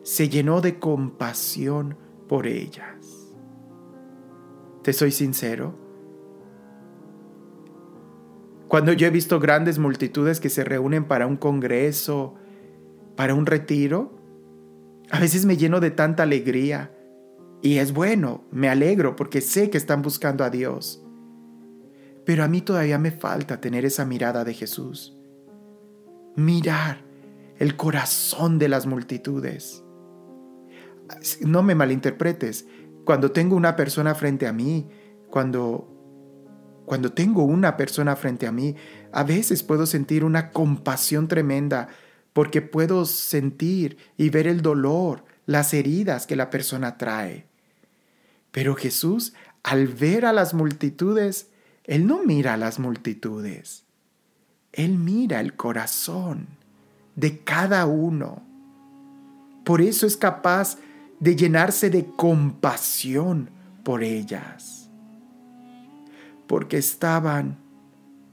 se 0.03 0.31
llenó 0.31 0.63
de 0.63 0.79
compasión 0.79 1.99
por 2.29 2.47
ellas. 2.47 3.35
Te 4.83 4.95
soy 4.95 5.13
sincero, 5.13 5.75
cuando 8.69 8.93
yo 8.93 9.07
he 9.07 9.11
visto 9.11 9.39
grandes 9.39 9.79
multitudes 9.79 10.41
que 10.41 10.51
se 10.51 10.65
reúnen 10.65 11.05
para 11.05 11.27
un 11.27 11.37
congreso, 11.37 12.35
para 13.15 13.35
un 13.35 13.47
retiro, 13.47 14.19
a 15.11 15.21
veces 15.21 15.47
me 15.47 15.57
lleno 15.57 15.81
de 15.81 15.91
tanta 15.91 16.25
alegría. 16.25 16.93
Y 17.63 17.79
es 17.79 17.93
bueno, 17.93 18.45
me 18.51 18.69
alegro 18.69 19.17
porque 19.17 19.41
sé 19.41 19.71
que 19.71 19.79
están 19.79 20.03
buscando 20.03 20.45
a 20.45 20.51
Dios. 20.51 21.03
Pero 22.25 22.43
a 22.43 22.49
mí 22.49 22.61
todavía 22.61 22.99
me 22.99 23.13
falta 23.13 23.61
tener 23.61 23.85
esa 23.85 24.05
mirada 24.05 24.45
de 24.45 24.53
Jesús. 24.53 25.17
Mirar 26.35 27.05
el 27.59 27.77
corazón 27.77 28.59
de 28.59 28.69
las 28.69 28.87
multitudes. 28.87 29.85
No 31.41 31.63
me 31.63 31.77
malinterpretes. 31.77 32.67
Cuando 33.05 33.31
tengo 33.31 33.55
una 33.55 33.77
persona 33.77 34.17
frente 34.17 34.49
a 34.49 34.53
mí, 34.53 34.89
cuando 35.31 35.96
cuando 36.87 37.13
tengo 37.13 37.43
una 37.43 37.77
persona 37.77 38.15
frente 38.17 38.47
a 38.47 38.53
mí, 38.53 38.77
a 39.13 39.25
veces 39.25 39.63
puedo 39.63 39.87
sentir 39.87 40.25
una 40.25 40.51
compasión 40.53 41.27
tremenda 41.27 41.89
porque 42.33 42.63
puedo 42.63 43.05
sentir 43.07 43.99
y 44.17 44.31
ver 44.31 44.47
el 44.47 44.63
dolor, 44.63 45.25
las 45.47 45.75
heridas 45.75 46.27
que 46.27 46.37
la 46.37 46.49
persona 46.49 46.97
trae. 46.97 47.47
Pero 48.53 48.77
Jesús, 48.77 49.35
al 49.65 49.89
ver 49.89 50.25
a 50.25 50.33
las 50.33 50.55
multitudes, 50.55 51.51
Él 51.85 52.07
no 52.07 52.23
mira 52.25 52.55
a 52.55 52.57
las 52.57 52.79
multitudes. 52.79 53.85
Él 54.73 54.97
mira 54.97 55.41
el 55.41 55.57
corazón 55.57 56.47
de 57.17 57.41
cada 57.41 57.87
uno. 57.87 58.47
Por 59.65 59.81
eso 59.81 60.07
es 60.07 60.17
capaz 60.17 60.79
de 61.19 61.35
llenarse 61.35 61.91
de 61.91 62.07
compasión 62.17 63.51
por 63.83 64.05
ellas 64.05 64.76
porque 66.47 66.79
estaban 66.79 67.59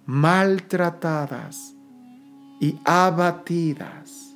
maltratadas 0.06 1.76
y 2.60 2.80
abatidas 2.86 4.36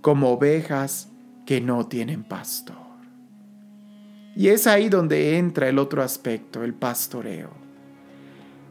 como 0.00 0.30
ovejas 0.30 1.08
que 1.46 1.60
no 1.60 1.86
tienen 1.86 2.24
pastor. 2.24 2.76
Y 4.36 4.48
es 4.48 4.66
ahí 4.66 4.88
donde 4.88 5.38
entra 5.38 5.68
el 5.68 5.78
otro 5.78 6.02
aspecto, 6.02 6.62
el 6.62 6.74
pastoreo. 6.74 7.50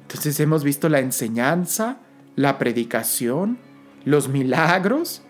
Entonces 0.04 0.40
hemos 0.40 0.64
visto 0.64 0.90
la 0.90 1.00
enseñanza, 1.00 1.98
la 2.36 2.58
predicación, 2.58 3.60
los 4.06 4.30
milagros, 4.30 5.22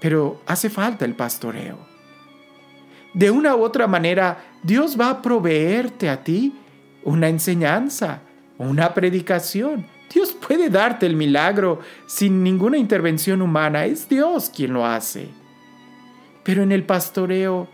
pero 0.00 0.40
hace 0.46 0.70
falta 0.70 1.04
el 1.04 1.14
pastoreo. 1.14 1.78
De 3.14 3.30
una 3.30 3.54
u 3.54 3.62
otra 3.62 3.86
manera, 3.86 4.38
Dios 4.62 4.98
va 4.98 5.10
a 5.10 5.22
proveerte 5.22 6.08
a 6.08 6.24
ti 6.24 6.54
una 7.04 7.28
enseñanza, 7.28 8.20
una 8.58 8.94
predicación. 8.94 9.86
Dios 10.12 10.32
puede 10.32 10.68
darte 10.70 11.06
el 11.06 11.16
milagro 11.16 11.80
sin 12.06 12.42
ninguna 12.42 12.76
intervención 12.78 13.42
humana. 13.42 13.84
Es 13.84 14.08
Dios 14.08 14.50
quien 14.50 14.72
lo 14.72 14.84
hace. 14.84 15.28
Pero 16.42 16.62
en 16.62 16.72
el 16.72 16.84
pastoreo 16.84 17.68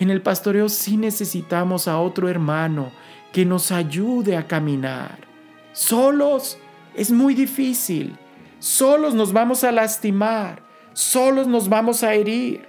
En 0.00 0.10
el 0.10 0.22
pastoreo 0.22 0.68
sí 0.68 0.96
necesitamos 0.96 1.88
a 1.88 1.98
otro 1.98 2.28
hermano 2.28 2.92
que 3.32 3.44
nos 3.44 3.72
ayude 3.72 4.36
a 4.36 4.46
caminar. 4.46 5.26
Solos 5.72 6.56
es 6.94 7.10
muy 7.10 7.34
difícil. 7.34 8.16
Solos 8.60 9.14
nos 9.14 9.32
vamos 9.32 9.64
a 9.64 9.72
lastimar. 9.72 10.62
Solos 10.92 11.48
nos 11.48 11.68
vamos 11.68 12.04
a 12.04 12.14
herir. 12.14 12.68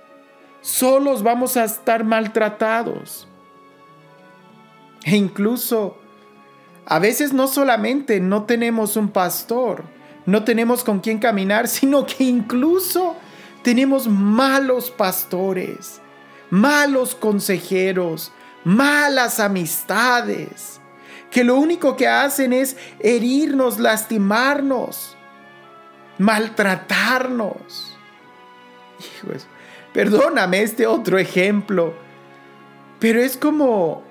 Solos 0.61 1.21
vamos 1.21 1.55
a 1.55 1.65
estar 1.65 2.03
maltratados. 2.03 3.27
E 5.03 5.15
incluso, 5.15 5.98
a 6.85 6.99
veces 6.99 7.33
no 7.33 7.47
solamente 7.47 8.19
no 8.19 8.43
tenemos 8.43 8.95
un 8.95 9.09
pastor, 9.09 9.83
no 10.25 10.43
tenemos 10.43 10.83
con 10.83 10.99
quien 10.99 11.19
caminar, 11.19 11.67
sino 11.69 12.05
que 12.05 12.23
incluso 12.23 13.15
tenemos 13.63 14.07
malos 14.07 14.91
pastores, 14.91 16.01
malos 16.49 17.15
consejeros, 17.15 18.31
malas 18.63 19.39
amistades, 19.39 20.79
que 21.31 21.43
lo 21.43 21.55
único 21.55 21.95
que 21.95 22.07
hacen 22.07 22.53
es 22.53 22.75
herirnos, 22.99 23.79
lastimarnos, 23.79 25.15
maltratarnos. 26.17 27.97
Hijos, 28.99 29.47
perdóname 29.93 30.63
este 30.63 30.87
otro 30.87 31.17
ejemplo, 31.17 31.93
pero 32.99 33.21
es 33.21 33.37
como, 33.37 34.03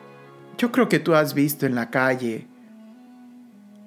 yo 0.56 0.72
creo 0.72 0.88
que 0.88 0.98
tú 0.98 1.14
has 1.14 1.34
visto 1.34 1.66
en 1.66 1.74
la 1.74 1.90
calle 1.90 2.47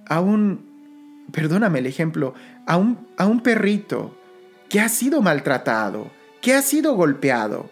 a 0.08 0.20
un, 0.20 1.26
perdóname 1.32 1.80
el 1.80 1.86
ejemplo, 1.86 2.34
a 2.68 2.78
un, 2.78 3.08
a 3.18 3.26
un 3.26 3.42
perrito 3.42 4.18
que 4.70 4.80
ha 4.80 4.90
sido 4.90 5.22
maltratado, 5.22 6.10
que 6.42 6.54
ha 6.54 6.62
sido 6.62 6.96
golpeado 6.96 7.70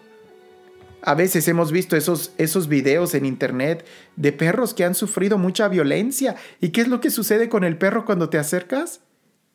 a 1.02 1.14
veces 1.14 1.48
hemos 1.48 1.72
visto 1.72 1.96
esos, 1.96 2.32
esos 2.36 2.68
videos 2.68 3.14
en 3.14 3.24
internet 3.24 3.86
de 4.16 4.32
perros 4.32 4.74
que 4.74 4.84
han 4.84 4.94
sufrido 4.94 5.38
mucha 5.38 5.68
violencia. 5.68 6.36
¿Y 6.60 6.70
qué 6.70 6.82
es 6.82 6.88
lo 6.88 7.00
que 7.00 7.10
sucede 7.10 7.48
con 7.48 7.64
el 7.64 7.78
perro 7.78 8.04
cuando 8.04 8.28
te 8.28 8.38
acercas? 8.38 9.00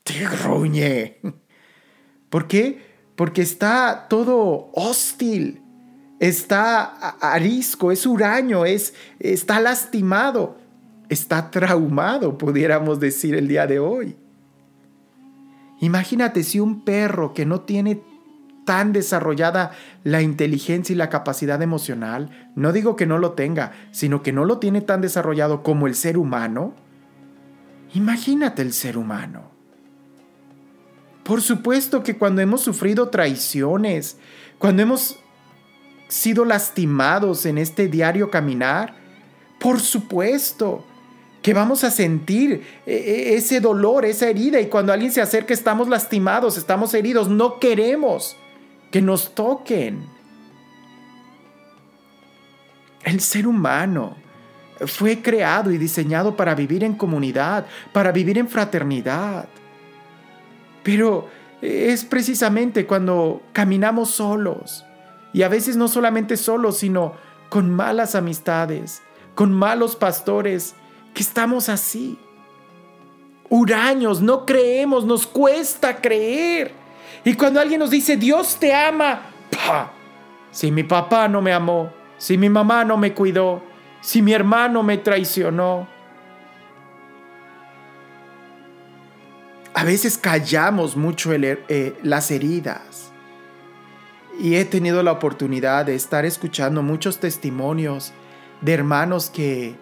Te 0.04 0.26
gruñe. 0.26 1.20
¿Por 2.30 2.48
qué? 2.48 2.96
Porque 3.16 3.42
está 3.42 4.08
todo 4.10 4.72
hostil, 4.74 5.62
está 6.20 6.84
arisco, 7.22 7.92
es 7.92 8.06
huraño, 8.06 8.66
es, 8.66 8.94
está 9.20 9.60
lastimado, 9.60 10.58
está 11.10 11.52
traumado, 11.52 12.38
pudiéramos 12.38 13.00
decir 13.00 13.36
el 13.36 13.48
día 13.48 13.68
de 13.68 13.80
hoy. 13.80 14.18
Imagínate 15.80 16.44
si 16.44 16.60
un 16.60 16.84
perro 16.84 17.34
que 17.34 17.46
no 17.46 17.62
tiene 17.62 18.02
tan 18.66 18.94
desarrollada 18.94 19.72
la 20.04 20.22
inteligencia 20.22 20.94
y 20.94 20.98
la 20.98 21.10
capacidad 21.10 21.62
emocional, 21.62 22.52
no 22.56 22.72
digo 22.72 22.96
que 22.96 23.06
no 23.06 23.20
lo 23.20 23.34
tenga, 23.34 23.72
sino 23.92 24.24
que 24.24 24.34
no 24.34 24.46
lo 24.46 24.58
tiene 24.58 24.82
tan 24.82 25.02
desarrollado 25.02 25.62
como 25.64 25.88
el 25.88 25.96
ser 25.96 26.18
humano, 26.18 26.74
imagínate 27.94 28.62
el 28.62 28.74
ser 28.74 28.98
humano. 28.98 29.52
Por 31.24 31.42
supuesto 31.42 32.04
que 32.04 32.18
cuando 32.18 32.42
hemos 32.42 32.62
sufrido 32.62 33.10
traiciones, 33.10 34.18
cuando 34.58 34.84
hemos 34.84 35.20
sido 36.08 36.46
lastimados 36.46 37.46
en 37.46 37.58
este 37.58 37.88
diario 37.88 38.30
caminar, 38.30 38.96
por 39.60 39.80
supuesto 39.80 40.86
que 41.46 41.54
vamos 41.54 41.84
a 41.84 41.92
sentir 41.92 42.54
eh, 42.88 42.96
eh, 42.96 43.36
ese 43.36 43.60
dolor, 43.60 44.04
esa 44.04 44.28
herida, 44.28 44.60
y 44.60 44.66
cuando 44.66 44.92
alguien 44.92 45.12
se 45.12 45.22
acerca 45.22 45.54
estamos 45.54 45.88
lastimados, 45.88 46.58
estamos 46.58 46.92
heridos, 46.96 47.30
no 47.30 47.60
queremos 47.60 48.36
que 48.90 49.00
nos 49.00 49.36
toquen. 49.36 50.08
El 53.04 53.20
ser 53.20 53.46
humano 53.46 54.18
fue 54.88 55.22
creado 55.22 55.70
y 55.70 55.78
diseñado 55.78 56.36
para 56.36 56.56
vivir 56.56 56.84
en 56.84 56.96
comunidad, 56.96 57.68
para 57.94 58.12
vivir 58.12 58.40
en 58.40 58.50
fraternidad. 58.50 59.48
Pero 60.82 61.30
es 61.62 62.06
precisamente 62.06 62.88
cuando 62.88 63.44
caminamos 63.54 64.10
solos, 64.10 64.84
y 65.32 65.44
a 65.44 65.48
veces 65.48 65.78
no 65.78 65.90
solamente 65.90 66.38
solos, 66.38 66.78
sino 66.78 67.14
con 67.50 67.70
malas 67.70 68.16
amistades, 68.16 69.04
con 69.36 69.54
malos 69.54 69.96
pastores, 69.96 70.74
que 71.16 71.24
estamos 71.24 71.70
así. 71.70 72.20
Huraños, 73.50 74.22
no 74.22 74.46
creemos, 74.46 75.06
nos 75.06 75.26
cuesta 75.26 76.00
creer. 76.00 76.74
Y 77.24 77.34
cuando 77.34 77.60
alguien 77.60 77.80
nos 77.80 77.90
dice, 77.90 78.18
Dios 78.18 78.58
te 78.60 78.72
ama, 78.72 79.22
si 80.52 80.72
mi 80.72 80.84
papá 80.84 81.28
no 81.28 81.42
me 81.42 81.54
amó, 81.54 81.92
si 82.18 82.38
mi 82.38 82.50
mamá 82.50 82.86
no 82.86 82.98
me 82.98 83.14
cuidó, 83.14 83.64
si 84.02 84.22
mi 84.22 84.34
hermano 84.34 84.84
me 84.84 84.98
traicionó. 84.98 85.88
A 89.74 89.84
veces 89.84 90.18
callamos 90.18 90.96
mucho 90.96 91.34
eh, 91.34 91.98
las 92.04 92.32
heridas. 92.32 93.12
Y 94.40 94.56
he 94.56 94.66
tenido 94.66 95.02
la 95.02 95.14
oportunidad 95.14 95.86
de 95.86 95.96
estar 95.96 96.26
escuchando 96.26 96.82
muchos 96.82 97.20
testimonios 97.20 98.14
de 98.62 98.74
hermanos 98.74 99.30
que 99.30 99.76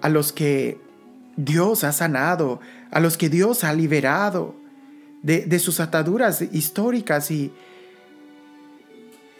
a 0.00 0.08
los 0.08 0.32
que 0.32 0.78
Dios 1.36 1.84
ha 1.84 1.92
sanado, 1.92 2.60
a 2.90 3.00
los 3.00 3.16
que 3.16 3.28
Dios 3.28 3.64
ha 3.64 3.72
liberado, 3.72 4.54
de, 5.22 5.58
sus 5.58 5.80
ataduras 5.80 6.42
históricas 6.42 7.30
y, 7.30 7.52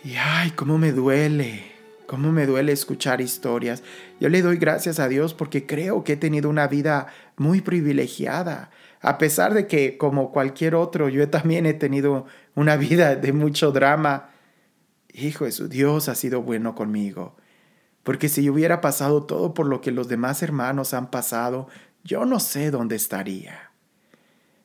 y 0.05 0.15
ay, 0.17 0.51
cómo 0.51 0.77
me 0.77 0.93
duele, 0.93 1.73
cómo 2.07 2.33
me 2.33 2.47
duele 2.47 2.73
escuchar 2.73 3.21
historias. 3.21 3.83
Yo 4.21 4.29
le 4.29 4.43
doy 4.43 4.57
gracias 4.57 4.99
a 4.99 5.09
Dios 5.09 5.35
porque 5.35 5.67
creo 5.67 6.05
que 6.05 6.15
he 6.15 6.17
tenido 6.17 6.51
una 6.51 6.67
vida 6.67 7.07
muy 7.37 7.61
privilegiada, 7.61 8.71
a 9.01 9.19
pesar 9.19 9.55
de 9.55 9.67
que 9.67 9.97
como 9.97 10.33
cualquier 10.33 10.75
otro, 10.75 11.09
yo 11.09 11.29
también 11.31 11.67
he 11.67 11.75
tenido 11.75 12.27
una 12.55 12.77
vida 12.77 13.15
de 13.15 13.33
mucho 13.33 13.71
drama. 13.71 14.31
Hijo 15.13 15.45
de 15.45 15.53
su 15.53 15.69
Dios 15.69 16.09
ha 16.09 16.15
sido 16.15 16.43
bueno 16.43 16.75
conmigo. 16.75 17.37
Porque 18.09 18.31
si 18.31 18.43
yo 18.43 18.55
hubiera 18.55 18.81
pasado 18.81 19.25
todo 19.25 19.53
por 19.53 19.67
lo 19.67 19.83
que 19.83 19.91
los 19.91 20.09
demás 20.09 20.43
hermanos 20.43 20.95
han 20.95 21.11
pasado, 21.11 21.69
yo 22.05 22.25
no 22.25 22.41
sé 22.41 22.71
dónde 22.71 22.97
estaría. 22.97 23.73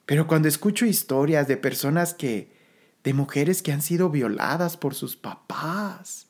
Pero 0.06 0.27
cuando 0.27 0.47
escucho 0.47 0.86
historias 0.86 1.45
de 1.49 1.58
personas 1.58 2.13
que, 2.13 2.56
de 3.03 3.13
mujeres 3.13 3.62
que 3.62 3.73
han 3.73 3.82
sido 3.82 4.10
violadas 4.10 4.77
por 4.77 4.95
sus 4.95 5.17
papás, 5.17 6.27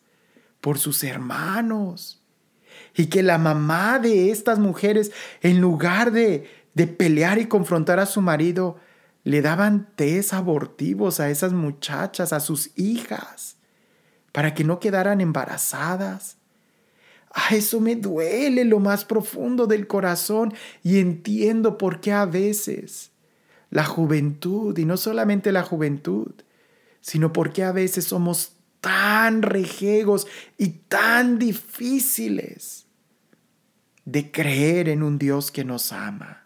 por 0.60 0.80
sus 0.80 1.04
hermanos, 1.04 2.24
y 2.96 3.06
que 3.06 3.22
la 3.22 3.38
mamá 3.38 4.00
de 4.00 4.32
estas 4.32 4.58
mujeres, 4.58 5.12
en 5.44 5.62
lugar 5.62 6.14
de, 6.14 6.50
de 6.74 6.88
pelear 6.88 7.38
y 7.38 7.46
confrontar 7.46 8.00
a 8.00 8.08
su 8.08 8.24
marido, 8.24 8.78
le 9.24 9.44
daban 9.44 9.88
test 9.96 10.34
abortivos 10.34 11.20
a 11.20 11.30
esas 11.30 11.54
muchachas, 11.54 12.34
a 12.34 12.40
sus 12.40 12.72
hijas, 12.76 13.58
para 14.32 14.56
que 14.56 14.64
no 14.64 14.80
quedaran 14.80 15.22
embarazadas. 15.22 16.38
A 17.34 17.56
eso 17.56 17.80
me 17.80 17.96
duele 17.96 18.64
lo 18.64 18.80
más 18.80 19.06
profundo 19.06 19.66
del 19.66 19.88
corazón 19.88 20.54
y 20.84 21.00
entiendo 21.00 21.78
por 21.80 22.00
qué 22.00 22.12
a 22.12 22.26
veces 22.26 23.12
la 23.72 23.84
juventud, 23.84 24.78
y 24.78 24.86
no 24.86 24.98
solamente 24.98 25.52
la 25.52 25.64
juventud, 25.64 26.32
sino 27.02 27.34
porque 27.34 27.64
a 27.64 27.72
veces 27.72 28.06
somos 28.06 28.54
tan 28.82 29.42
rejegos 29.42 30.28
y 30.60 30.68
tan 30.70 31.40
difíciles 31.40 32.86
de 34.06 34.32
creer 34.32 34.90
en 34.90 35.02
un 35.02 35.18
Dios 35.18 35.50
que 35.50 35.64
nos 35.64 35.92
ama. 35.92 36.46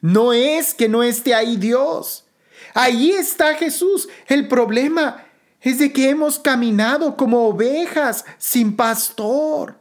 No 0.00 0.32
es 0.32 0.72
que 0.74 0.88
no 0.88 1.02
esté 1.02 1.34
ahí 1.34 1.56
Dios. 1.56 2.26
Ahí 2.74 3.10
está 3.10 3.54
Jesús. 3.54 4.08
El 4.28 4.46
problema 4.46 5.24
es 5.60 5.78
de 5.78 5.92
que 5.92 6.10
hemos 6.10 6.38
caminado 6.38 7.16
como 7.16 7.48
ovejas 7.48 8.24
sin 8.38 8.76
pastor. 8.76 9.78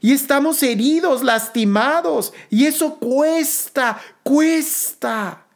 Y 0.00 0.12
estamos 0.12 0.62
heridos, 0.62 1.22
lastimados. 1.22 2.32
Y 2.50 2.66
eso 2.66 2.96
cuesta, 2.96 4.00
cuesta 4.22 5.46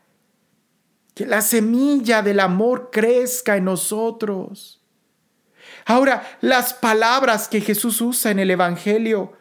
que 1.14 1.26
la 1.26 1.42
semilla 1.42 2.22
del 2.22 2.40
amor 2.40 2.90
crezca 2.92 3.56
en 3.56 3.64
nosotros. 3.64 4.80
Ahora, 5.84 6.38
las 6.40 6.74
palabras 6.74 7.48
que 7.48 7.60
Jesús 7.60 8.00
usa 8.00 8.30
en 8.30 8.38
el 8.38 8.50
Evangelio, 8.50 9.32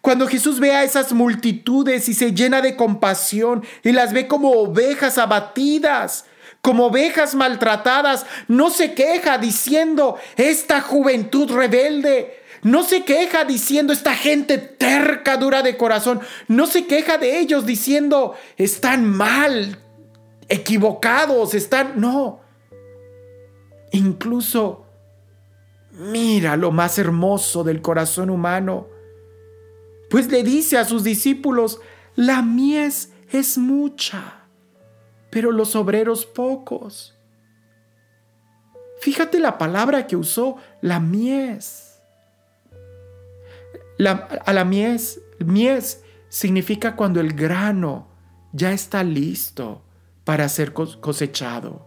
cuando 0.00 0.26
Jesús 0.26 0.60
ve 0.60 0.72
a 0.72 0.84
esas 0.84 1.12
multitudes 1.12 2.08
y 2.08 2.14
se 2.14 2.32
llena 2.32 2.60
de 2.60 2.76
compasión 2.76 3.64
y 3.82 3.92
las 3.92 4.12
ve 4.12 4.26
como 4.26 4.50
ovejas 4.52 5.18
abatidas, 5.18 6.24
como 6.60 6.86
ovejas 6.86 7.34
maltratadas, 7.34 8.26
no 8.48 8.70
se 8.70 8.94
queja 8.94 9.38
diciendo, 9.38 10.16
esta 10.36 10.80
juventud 10.80 11.50
rebelde, 11.50 12.38
no 12.62 12.82
se 12.82 13.04
queja 13.04 13.44
diciendo 13.44 13.92
esta 13.92 14.14
gente 14.14 14.58
terca, 14.58 15.36
dura 15.36 15.62
de 15.62 15.76
corazón. 15.76 16.20
No 16.48 16.66
se 16.66 16.86
queja 16.86 17.16
de 17.16 17.38
ellos 17.38 17.64
diciendo 17.64 18.34
están 18.56 19.06
mal, 19.08 19.78
equivocados, 20.48 21.54
están... 21.54 21.98
No. 21.98 22.40
Incluso 23.92 24.90
Mira 26.00 26.56
lo 26.56 26.70
más 26.70 26.98
hermoso 26.98 27.62
del 27.62 27.82
corazón 27.82 28.30
humano. 28.30 28.88
Pues 30.08 30.30
le 30.30 30.42
dice 30.42 30.78
a 30.78 30.84
sus 30.84 31.04
discípulos, 31.04 31.80
la 32.14 32.42
mies 32.42 33.12
es 33.30 33.58
mucha, 33.58 34.39
pero 35.30 35.52
los 35.52 35.76
obreros 35.76 36.26
pocos. 36.26 37.16
Fíjate 39.00 39.40
la 39.40 39.56
palabra 39.56 40.06
que 40.06 40.16
usó, 40.16 40.56
la 40.82 41.00
mies. 41.00 42.00
a 43.98 44.52
la 44.52 44.64
mies, 44.64 45.20
mies 45.38 46.02
significa 46.28 46.96
cuando 46.96 47.20
el 47.20 47.32
grano 47.34 48.08
ya 48.52 48.72
está 48.72 49.02
listo 49.02 49.82
para 50.24 50.48
ser 50.48 50.72
cosechado. 50.72 51.86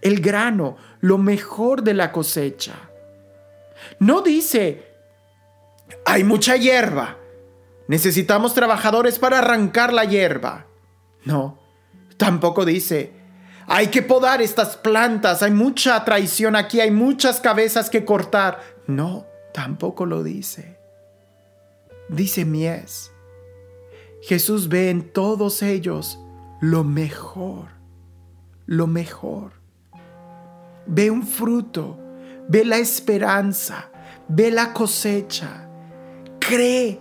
El 0.00 0.20
grano, 0.20 0.76
lo 1.00 1.18
mejor 1.18 1.82
de 1.82 1.94
la 1.94 2.12
cosecha. 2.12 2.90
No 4.00 4.22
dice, 4.22 4.92
hay 6.04 6.24
mucha 6.24 6.56
hierba, 6.56 7.16
necesitamos 7.86 8.54
trabajadores 8.54 9.18
para 9.18 9.38
arrancar 9.38 9.92
la 9.92 10.04
hierba. 10.04 10.66
No, 11.24 11.58
tampoco 12.18 12.66
dice, 12.66 13.12
hay 13.66 13.88
que 13.88 14.02
podar 14.02 14.42
estas 14.42 14.76
plantas, 14.76 15.42
hay 15.42 15.50
mucha 15.50 16.04
traición 16.04 16.56
aquí, 16.56 16.80
hay 16.80 16.90
muchas 16.90 17.40
cabezas 17.40 17.88
que 17.88 18.04
cortar. 18.04 18.60
No, 18.86 19.26
tampoco 19.54 20.04
lo 20.04 20.22
dice. 20.22 20.78
Dice 22.08 22.44
mies. 22.44 23.12
Jesús 24.22 24.68
ve 24.68 24.90
en 24.90 25.12
todos 25.12 25.62
ellos 25.62 26.18
lo 26.60 26.82
mejor, 26.82 27.68
lo 28.66 28.86
mejor. 28.86 29.52
Ve 30.86 31.10
un 31.10 31.26
fruto, 31.26 31.98
ve 32.48 32.64
la 32.64 32.78
esperanza, 32.78 33.90
ve 34.28 34.50
la 34.50 34.72
cosecha. 34.72 35.68
Cree, 36.40 37.00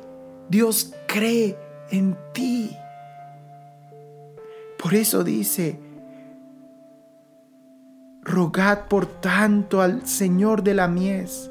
Dios 0.50 0.94
cree 1.08 1.58
en 1.90 2.18
ti. 2.34 2.76
Por 4.78 4.94
eso 4.94 5.24
dice, 5.24 5.80
rogad 8.22 8.88
por 8.88 9.06
tanto 9.06 9.82
al 9.82 10.06
Señor 10.08 10.64
de 10.64 10.74
la 10.74 10.88
mies 10.88 11.50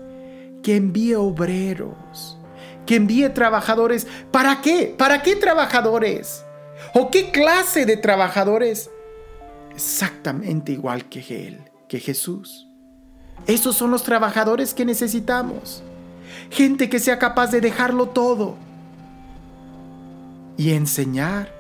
que 0.62 0.76
envíe 0.76 1.14
obreros, 1.14 2.38
que 2.86 2.96
envíe 2.96 3.28
trabajadores. 3.30 4.06
¿Para 4.30 4.60
qué? 4.60 4.94
¿Para 4.96 5.22
qué 5.22 5.36
trabajadores? 5.36 6.44
¿O 6.94 7.10
qué 7.10 7.30
clase 7.30 7.86
de 7.86 7.96
trabajadores? 7.96 8.90
Exactamente 9.72 10.72
igual 10.72 11.08
que 11.08 11.20
Él, 11.46 11.60
que 11.88 12.00
Jesús. 12.00 12.68
Esos 13.46 13.76
son 13.76 13.90
los 13.90 14.02
trabajadores 14.02 14.74
que 14.74 14.84
necesitamos. 14.84 15.82
Gente 16.50 16.88
que 16.88 16.98
sea 16.98 17.18
capaz 17.18 17.50
de 17.50 17.60
dejarlo 17.60 18.08
todo 18.08 18.56
y 20.56 20.72
enseñar, 20.72 21.52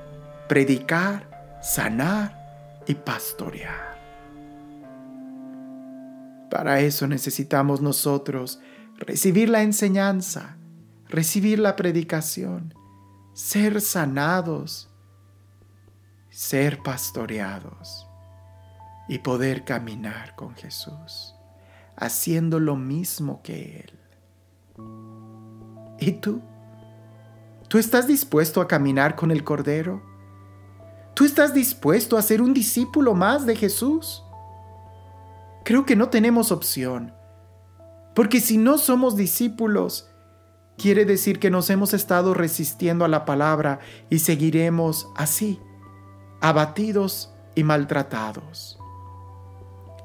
predicar, 0.48 1.35
sanar 1.66 2.84
y 2.86 2.94
pastorear. 2.94 3.96
Para 6.48 6.78
eso 6.78 7.08
necesitamos 7.08 7.80
nosotros 7.80 8.60
recibir 8.96 9.48
la 9.48 9.62
enseñanza, 9.62 10.56
recibir 11.08 11.58
la 11.58 11.74
predicación, 11.74 12.72
ser 13.34 13.80
sanados, 13.80 14.88
ser 16.30 16.82
pastoreados 16.84 18.06
y 19.08 19.18
poder 19.18 19.64
caminar 19.64 20.36
con 20.36 20.54
Jesús, 20.54 21.34
haciendo 21.96 22.60
lo 22.60 22.76
mismo 22.76 23.42
que 23.42 23.80
Él. 23.80 23.98
¿Y 25.98 26.12
tú? 26.12 26.40
¿Tú 27.68 27.78
estás 27.78 28.06
dispuesto 28.06 28.60
a 28.60 28.68
caminar 28.68 29.16
con 29.16 29.32
el 29.32 29.42
Cordero? 29.42 30.15
¿Tú 31.16 31.24
estás 31.24 31.54
dispuesto 31.54 32.18
a 32.18 32.22
ser 32.22 32.42
un 32.42 32.52
discípulo 32.52 33.14
más 33.14 33.46
de 33.46 33.56
Jesús? 33.56 34.22
Creo 35.64 35.86
que 35.86 35.96
no 35.96 36.10
tenemos 36.10 36.52
opción, 36.52 37.14
porque 38.14 38.38
si 38.38 38.58
no 38.58 38.76
somos 38.76 39.16
discípulos, 39.16 40.10
quiere 40.76 41.06
decir 41.06 41.38
que 41.38 41.50
nos 41.50 41.70
hemos 41.70 41.94
estado 41.94 42.34
resistiendo 42.34 43.02
a 43.06 43.08
la 43.08 43.24
palabra 43.24 43.78
y 44.10 44.18
seguiremos 44.18 45.08
así, 45.16 45.58
abatidos 46.42 47.32
y 47.54 47.64
maltratados. 47.64 48.78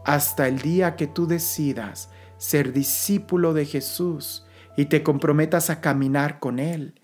Hasta 0.06 0.48
el 0.48 0.60
día 0.60 0.96
que 0.96 1.08
tú 1.08 1.28
decidas 1.28 2.10
ser 2.38 2.72
discípulo 2.72 3.54
de 3.54 3.66
Jesús 3.66 4.46
y 4.78 4.86
te 4.86 5.04
comprometas 5.04 5.70
a 5.72 5.82
caminar 5.82 6.40
con 6.40 6.58
Él, 6.58 7.02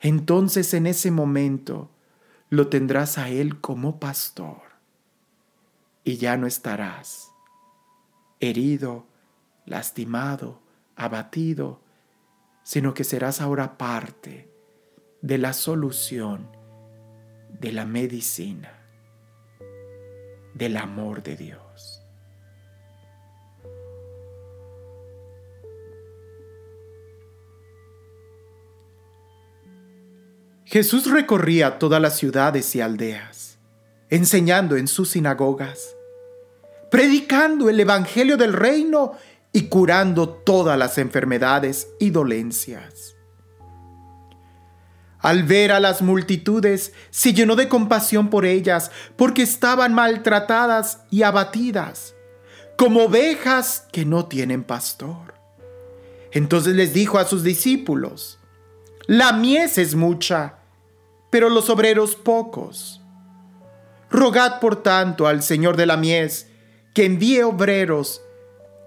entonces 0.00 0.74
en 0.74 0.86
ese 0.86 1.10
momento 1.10 1.90
lo 2.50 2.68
tendrás 2.68 3.18
a 3.18 3.28
Él 3.28 3.60
como 3.60 4.00
pastor 4.00 4.62
y 6.04 6.16
ya 6.16 6.36
no 6.36 6.46
estarás 6.46 7.32
herido, 8.40 9.06
lastimado, 9.66 10.60
abatido, 10.96 11.80
sino 12.62 12.94
que 12.94 13.04
serás 13.04 13.40
ahora 13.40 13.76
parte 13.76 14.50
de 15.20 15.38
la 15.38 15.52
solución 15.52 16.48
de 17.60 17.72
la 17.72 17.84
medicina, 17.84 18.72
del 20.54 20.76
amor 20.76 21.22
de 21.22 21.36
Dios. 21.36 21.67
Jesús 30.70 31.10
recorría 31.10 31.78
todas 31.78 31.98
las 31.98 32.18
ciudades 32.18 32.76
y 32.76 32.82
aldeas, 32.82 33.56
enseñando 34.10 34.76
en 34.76 34.86
sus 34.86 35.08
sinagogas, 35.08 35.96
predicando 36.90 37.70
el 37.70 37.80
Evangelio 37.80 38.36
del 38.36 38.52
reino 38.52 39.12
y 39.50 39.68
curando 39.68 40.28
todas 40.28 40.78
las 40.78 40.98
enfermedades 40.98 41.88
y 41.98 42.10
dolencias. 42.10 43.16
Al 45.20 45.44
ver 45.44 45.72
a 45.72 45.80
las 45.80 46.02
multitudes, 46.02 46.92
se 47.08 47.32
llenó 47.32 47.56
de 47.56 47.70
compasión 47.70 48.28
por 48.28 48.44
ellas, 48.44 48.90
porque 49.16 49.40
estaban 49.40 49.94
maltratadas 49.94 51.00
y 51.10 51.22
abatidas, 51.22 52.14
como 52.76 53.04
ovejas 53.04 53.86
que 53.90 54.04
no 54.04 54.26
tienen 54.26 54.64
pastor. 54.64 55.32
Entonces 56.30 56.76
les 56.76 56.92
dijo 56.92 57.16
a 57.18 57.24
sus 57.24 57.42
discípulos, 57.42 58.38
La 59.06 59.32
mies 59.32 59.78
es 59.78 59.94
mucha, 59.94 60.57
pero 61.30 61.48
los 61.48 61.68
obreros 61.70 62.16
pocos. 62.16 63.00
Rogad 64.10 64.60
por 64.60 64.82
tanto 64.82 65.26
al 65.26 65.42
Señor 65.42 65.76
de 65.76 65.86
la 65.86 65.96
mies 65.96 66.48
que 66.94 67.04
envíe 67.04 67.42
obreros 67.42 68.22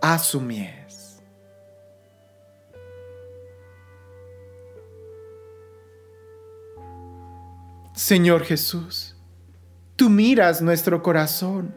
a 0.01 0.17
su 0.17 0.41
mies. 0.41 1.21
Señor 7.93 8.43
Jesús, 8.43 9.15
tú 9.95 10.09
miras 10.09 10.61
nuestro 10.61 11.03
corazón. 11.03 11.73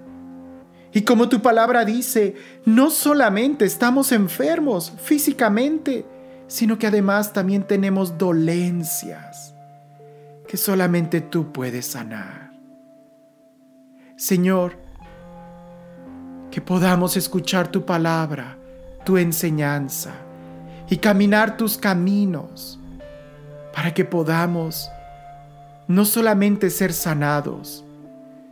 Y 0.94 1.02
como 1.02 1.28
tu 1.28 1.42
palabra 1.42 1.84
dice, 1.84 2.36
no 2.64 2.88
solamente 2.88 3.66
estamos 3.66 4.10
enfermos 4.10 4.92
físicamente, 5.02 6.06
sino 6.46 6.78
que 6.78 6.86
además 6.86 7.32
también 7.32 7.66
tenemos 7.66 8.16
dolencias 8.16 9.53
que 10.54 10.58
solamente 10.58 11.20
tú 11.20 11.50
puedes 11.50 11.84
sanar. 11.84 12.52
Señor, 14.14 14.78
que 16.48 16.60
podamos 16.60 17.16
escuchar 17.16 17.66
tu 17.66 17.84
palabra, 17.84 18.56
tu 19.04 19.18
enseñanza 19.18 20.12
y 20.88 20.98
caminar 20.98 21.56
tus 21.56 21.76
caminos 21.76 22.78
para 23.74 23.92
que 23.92 24.04
podamos 24.04 24.88
no 25.88 26.04
solamente 26.04 26.70
ser 26.70 26.92
sanados, 26.92 27.84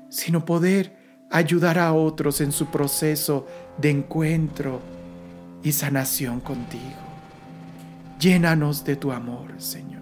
sino 0.08 0.44
poder 0.44 0.96
ayudar 1.30 1.78
a 1.78 1.92
otros 1.92 2.40
en 2.40 2.50
su 2.50 2.66
proceso 2.66 3.46
de 3.78 3.90
encuentro 3.90 4.80
y 5.62 5.70
sanación 5.70 6.40
contigo. 6.40 6.98
Llénanos 8.18 8.84
de 8.84 8.96
tu 8.96 9.12
amor, 9.12 9.52
Señor. 9.58 10.01